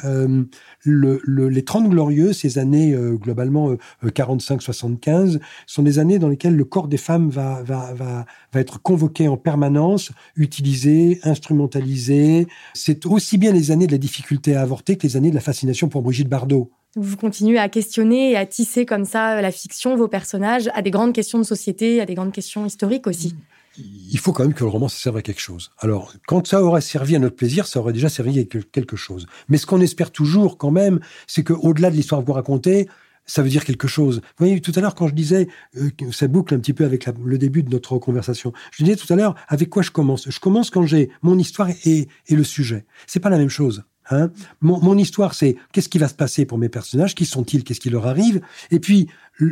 Euh, 0.05 0.45
le, 0.83 1.21
le, 1.25 1.49
les 1.49 1.64
30 1.64 1.88
glorieux, 1.88 2.33
ces 2.33 2.59
années 2.59 2.95
euh, 2.95 3.14
globalement 3.14 3.71
euh, 3.71 4.09
45-75, 4.09 5.41
sont 5.67 5.83
des 5.83 5.99
années 5.99 6.19
dans 6.19 6.29
lesquelles 6.29 6.57
le 6.57 6.64
corps 6.64 6.88
des 6.88 6.97
femmes 6.97 7.31
va, 7.31 7.62
va, 7.62 7.93
va, 7.95 8.27
va 8.53 8.61
être 8.61 8.81
convoqué 8.81 9.29
en 9.29 9.37
permanence, 9.37 10.12
utilisé, 10.37 11.21
instrumentalisé. 11.23 12.47
C'est 12.75 13.07
aussi 13.07 13.38
bien 13.38 13.53
les 13.53 13.71
années 13.71 13.87
de 13.87 13.93
la 13.93 13.99
difficulté 13.99 14.55
à 14.55 14.62
avorter 14.62 14.97
que 14.97 15.07
les 15.07 15.17
années 15.17 15.31
de 15.31 15.35
la 15.35 15.41
fascination 15.41 15.88
pour 15.88 16.03
Brigitte 16.03 16.29
Bardot. 16.29 16.71
Vous 16.97 17.17
continuez 17.17 17.59
à 17.59 17.69
questionner 17.69 18.33
et 18.33 18.37
à 18.37 18.47
tisser 18.47 18.87
comme 18.87 19.05
ça 19.05 19.41
la 19.43 19.51
fiction, 19.51 19.97
vos 19.97 20.09
personnages, 20.09 20.71
à 20.75 20.83
des 20.83 20.91
grandes 20.91 21.12
questions 21.12 21.38
de 21.38 21.45
société, 21.45 22.01
à 22.01 22.07
des 22.07 22.14
grandes 22.14 22.33
questions 22.33 22.64
historiques 22.64 23.07
aussi. 23.07 23.35
Mmh 23.35 23.58
il 23.79 24.19
faut 24.19 24.33
quand 24.33 24.43
même 24.43 24.55
que 24.55 24.64
le 24.64 24.71
roman 24.71 24.88
serve 24.88 25.17
à 25.17 25.23
quelque 25.23 25.41
chose. 25.41 25.71
Alors, 25.79 26.12
quand 26.27 26.47
ça 26.47 26.62
aurait 26.62 26.81
servi 26.81 27.17
à 27.17 27.19
notre 27.19 27.37
plaisir, 27.37 27.67
ça 27.67 27.81
aurait 27.81 27.93
déjà 27.93 28.09
servi 28.09 28.41
à 28.41 28.45
quelque 28.45 28.97
chose. 28.97 29.27
Mais 29.49 29.59
ce 29.59 29.67
qu'on 29.67 29.81
espère 29.81 30.11
toujours 30.11 30.59
quand 30.59 30.71
même, 30.71 31.01
c'est 31.27 31.45
qu'au-delà 31.45 31.91
de 31.91 31.97
l'histoire 31.97 32.21
que 32.21 32.27
vous 32.27 32.33
racontez, 32.33 32.88
ça 33.27 33.43
veut 33.43 33.51
dire 33.51 33.64
quelque 33.64 33.87
chose. 33.87 34.17
Vous 34.17 34.47
voyez, 34.47 34.61
tout 34.61 34.73
à 34.75 34.81
l'heure, 34.81 34.95
quand 34.95 35.07
je 35.07 35.14
disais, 35.14 35.49
euh, 35.77 35.91
ça 36.11 36.27
boucle 36.27 36.55
un 36.55 36.59
petit 36.59 36.73
peu 36.73 36.85
avec 36.85 37.07
le 37.07 37.38
début 37.38 37.62
de 37.62 37.71
notre 37.71 37.99
conversation, 37.99 38.53
je 38.73 38.83
disais 38.83 38.97
tout 38.97 39.12
à 39.12 39.17
l'heure, 39.17 39.35
avec 39.49 39.69
quoi 39.69 39.83
je 39.83 39.91
commence? 39.91 40.29
Je 40.29 40.41
commence 40.41 40.71
quand 40.71 40.87
j'ai 40.87 41.11
mon 41.23 41.38
histoire 41.38 41.69
et, 41.85 42.09
le 42.29 42.45
sujet. 42.45 42.87
C'est 43.07 43.21
pas 43.21 43.31
la 43.31 43.38
même 43.38 43.51
chose. 43.51 43.85
Hein? 44.11 44.31
Mon 44.62 44.97
histoire, 44.97 45.35
c'est 45.35 45.57
qu'est-ce 45.73 45.91
qui 45.91 45.99
va 45.99 46.09
se 46.09 46.14
passer 46.14 46.47
pour 46.47 46.57
mes 46.57 46.71
personnages, 46.71 47.14
qui 47.14 47.27
sont-ils, 47.27 47.62
qu'est-ce 47.62 47.81
qui 47.81 47.91
leur 47.91 48.07
arrive, 48.07 48.41
et 48.71 48.81
puis 48.81 49.09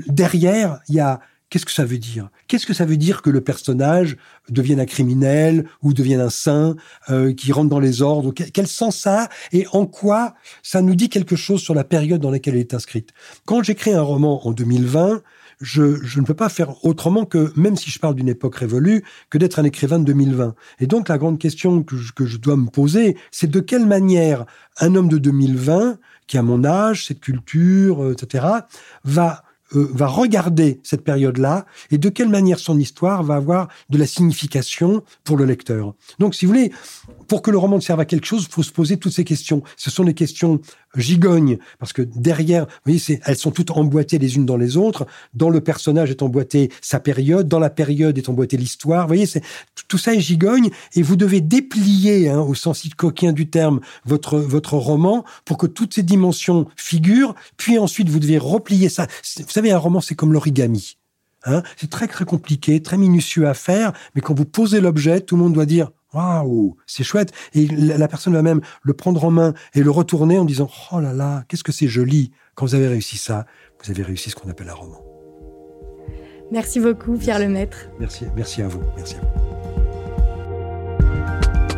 derrière, 0.09 0.81
il 0.89 0.95
y 0.95 1.01
a 1.01 1.21
Qu'est-ce 1.49 1.65
que 1.65 1.73
ça 1.73 1.85
veut 1.85 1.99
dire? 1.99 2.29
Qu'est-ce 2.49 2.67
que 2.67 2.75
ça 2.75 2.85
veut 2.85 2.97
dire 2.97 3.23
que 3.23 3.31
le 3.31 3.41
personnage 3.41 4.17
devienne 4.49 4.81
un 4.81 4.87
criminel 4.87 5.69
ou 5.81 5.93
devienne 5.93 6.21
un 6.21 6.31
saint 6.31 6.75
euh, 7.09 7.33
qui 7.33 7.53
rentre 7.53 7.71
dans 7.71 7.79
les 7.79 8.03
ordres? 8.03 8.33
Quel 8.33 8.67
sens 8.67 8.97
ça 8.97 9.25
a? 9.25 9.29
Et 9.53 9.67
en 9.73 9.87
quoi 9.87 10.35
ça 10.65 10.83
nous 10.83 10.97
dit 10.97 11.09
quelque 11.09 11.37
chose 11.37 11.61
sur 11.61 11.75
la 11.75 11.85
période 11.85 12.21
dans 12.21 12.33
laquelle 12.33 12.55
elle 12.55 12.61
est 12.61 12.75
inscrite? 12.75 13.11
Quand 13.45 13.63
j'écris 13.63 13.93
un 13.93 14.03
roman 14.03 14.45
en 14.45 14.51
2020, 14.51 15.23
je, 15.61 16.19
ne 16.21 16.25
peux 16.25 16.35
pas 16.35 16.49
faire 16.49 16.85
autrement 16.85 17.25
que, 17.25 17.53
même 17.57 17.77
si 17.77 17.91
je 17.91 17.99
parle 17.99 18.17
d'une 18.17 18.29
époque 18.29 18.57
révolue, 18.57 19.05
que 19.31 19.39
d'être 19.39 19.59
un 19.59 19.65
écrivain 19.65 19.99
de 19.99 20.05
2020. 20.05 20.55
Et 20.81 20.87
donc 20.87 21.09
la 21.09 21.17
grande 21.17 21.39
question 21.39 21.83
que 21.83 21.97
je, 21.97 22.13
que 22.13 22.27
je 22.27 22.39
dois 22.39 22.57
me 22.57 22.69
poser, 22.69 23.17
c'est 23.31 23.51
de 23.51 23.61
quelle 23.61 23.87
manière 23.87 24.45
un 24.79 24.95
homme 24.97 25.09
de 25.09 25.19
2020, 25.19 25.99
qui 26.27 26.39
a 26.39 26.43
mon 26.43 26.65
âge, 26.65 27.07
cette 27.07 27.21
culture, 27.21 28.03
euh, 28.03 28.13
etc., 28.13 28.47
va 29.05 29.45
euh, 29.75 29.89
va 29.93 30.07
regarder 30.07 30.81
cette 30.85 31.03
période-là 31.03 31.67
et 31.91 31.99
de 31.99 32.09
quelle 32.09 32.29
manière 32.29 32.59
son 32.59 32.79
histoire 32.79 33.23
va 33.23 33.35
avoir 33.35 33.69
de 33.91 33.99
la 33.99 34.07
signification 34.07 35.03
pour 35.25 35.37
le 35.37 35.45
lecteur. 35.45 35.95
Donc, 36.19 36.35
si 36.35 36.47
vous 36.47 36.53
voulez, 36.53 36.73
pour 37.29 37.43
que 37.43 37.51
le 37.51 37.59
roman 37.59 37.81
serve 37.81 38.01
à 38.01 38.05
quelque 38.05 38.27
chose, 38.27 38.47
il 38.49 38.53
faut 38.53 38.62
se 38.62 38.73
poser 38.73 38.97
toutes 38.97 39.12
ces 39.12 39.25
questions. 39.25 39.62
Ce 39.77 39.91
sont 39.91 40.05
des 40.05 40.15
questions 40.15 40.61
gigognes, 40.97 41.59
parce 41.79 41.93
que 41.93 42.03
derrière, 42.03 42.67
vous 42.67 42.93
voyez, 42.93 43.21
elles 43.25 43.37
sont 43.37 43.51
toutes 43.51 43.71
emboîtées 43.73 44.19
les 44.19 44.37
unes 44.37 44.47
dans 44.47 44.57
les 44.57 44.77
autres. 44.77 45.07
Dans 45.35 45.51
le 45.51 45.61
personnage 45.61 46.11
est 46.11 46.23
emboîté 46.23 46.71
sa 46.81 47.01
période, 47.01 47.49
dans 47.49 47.59
la 47.59 47.71
période 47.71 48.17
est 48.17 48.29
emboîtée 48.29 48.57
l'histoire. 48.57 49.03
Vous 49.03 49.15
voyez, 49.15 49.29
tout 49.89 49.99
ça 49.99 50.15
est 50.15 50.21
gigogne, 50.21 50.71
et 50.95 51.03
vous 51.03 51.17
devez 51.17 51.41
déplier, 51.41 52.29
hein, 52.29 52.41
au 52.41 52.55
sens 52.55 52.87
coquin 52.97 53.33
du 53.33 53.49
terme, 53.49 53.81
votre, 54.05 54.39
votre 54.39 54.75
roman 54.75 55.25
pour 55.45 55.59
que 55.59 55.67
toutes 55.67 55.95
ces 55.95 56.03
dimensions 56.03 56.67
figurent, 56.77 57.35
puis 57.57 57.79
ensuite 57.79 58.09
vous 58.09 58.21
devez 58.21 58.39
replier 58.39 58.89
ça. 58.89 59.07
Vous 59.39 59.51
savez, 59.51 59.73
un 59.73 59.79
roman, 59.79 60.01
c'est 60.01 60.15
comme 60.15 60.33
l'origami. 60.33 60.97
Hein 61.45 61.62
c'est 61.77 61.91
très 61.91 62.09
très 62.09 62.25
compliqué, 62.25 62.83
très 62.83 62.99
minutieux 62.99 63.47
à 63.47 63.55
faire, 63.55 63.93
mais 64.15 64.21
quand 64.21 64.35
vous 64.35 64.45
posez 64.45 64.81
l'objet, 64.81 65.21
tout 65.21 65.37
le 65.37 65.43
monde 65.43 65.53
doit 65.53 65.67
dire 65.67 65.91
Waouh, 66.17 66.77
c'est 66.87 67.05
chouette. 67.05 67.33
Et 67.53 67.67
la 67.67 68.09
personne 68.09 68.33
va 68.33 68.41
même 68.41 68.63
le 68.83 68.95
prendre 68.95 69.23
en 69.23 69.31
main 69.31 69.53
et 69.75 69.83
le 69.83 69.91
retourner 69.91 70.39
en 70.39 70.47
disant 70.47 70.71
Oh 70.91 71.01
là 71.01 71.13
là, 71.13 71.45
qu'est-ce 71.47 71.65
que 71.65 71.73
c'est 71.73 71.89
joli. 71.89 72.33
Quand 72.55 72.65
vous 72.65 72.75
avez 72.75 72.89
réussi 72.89 73.19
ça, 73.19 73.45
vous 73.85 73.91
avez 73.91 74.03
réussi 74.03 74.31
ce 74.31 74.37
qu'on 74.37 74.49
appelle 74.49 74.71
un 74.71 74.75
roman. 74.75 75.05
Merci 76.51 76.81
beaucoup, 76.81 77.19
Pierre 77.19 77.39
Lemaître. 77.39 77.91
Merci, 78.01 78.25
merci 78.35 78.63
à 78.63 78.69
vous. 78.69 78.81
Merci 78.97 79.17
à 79.17 79.19
vous. 79.21 79.27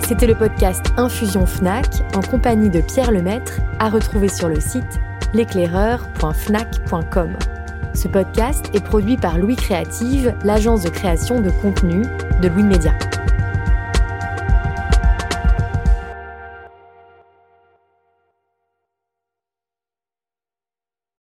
C'était 0.07 0.29
le 0.29 0.37
podcast 0.37 0.87
Infusion 0.96 1.44
Fnac 1.44 1.88
en 2.14 2.20
compagnie 2.20 2.70
de 2.70 2.81
Pierre 2.81 3.11
Lemaître, 3.11 3.59
à 3.81 3.90
retrouver 3.90 4.29
sur 4.29 4.48
le 4.48 4.61
site 4.61 5.01
l'éclaireur.fnac.com. 5.35 7.37
Ce 7.94 8.07
podcast 8.07 8.70
est 8.72 8.85
produit 8.85 9.16
par 9.16 9.38
Louis 9.38 9.57
Créative, 9.57 10.37
l'agence 10.44 10.85
de 10.85 10.90
création 10.90 11.40
de 11.40 11.51
contenu 11.51 12.03
de 12.40 12.48
Louis 12.48 12.62
Média. 12.62 12.94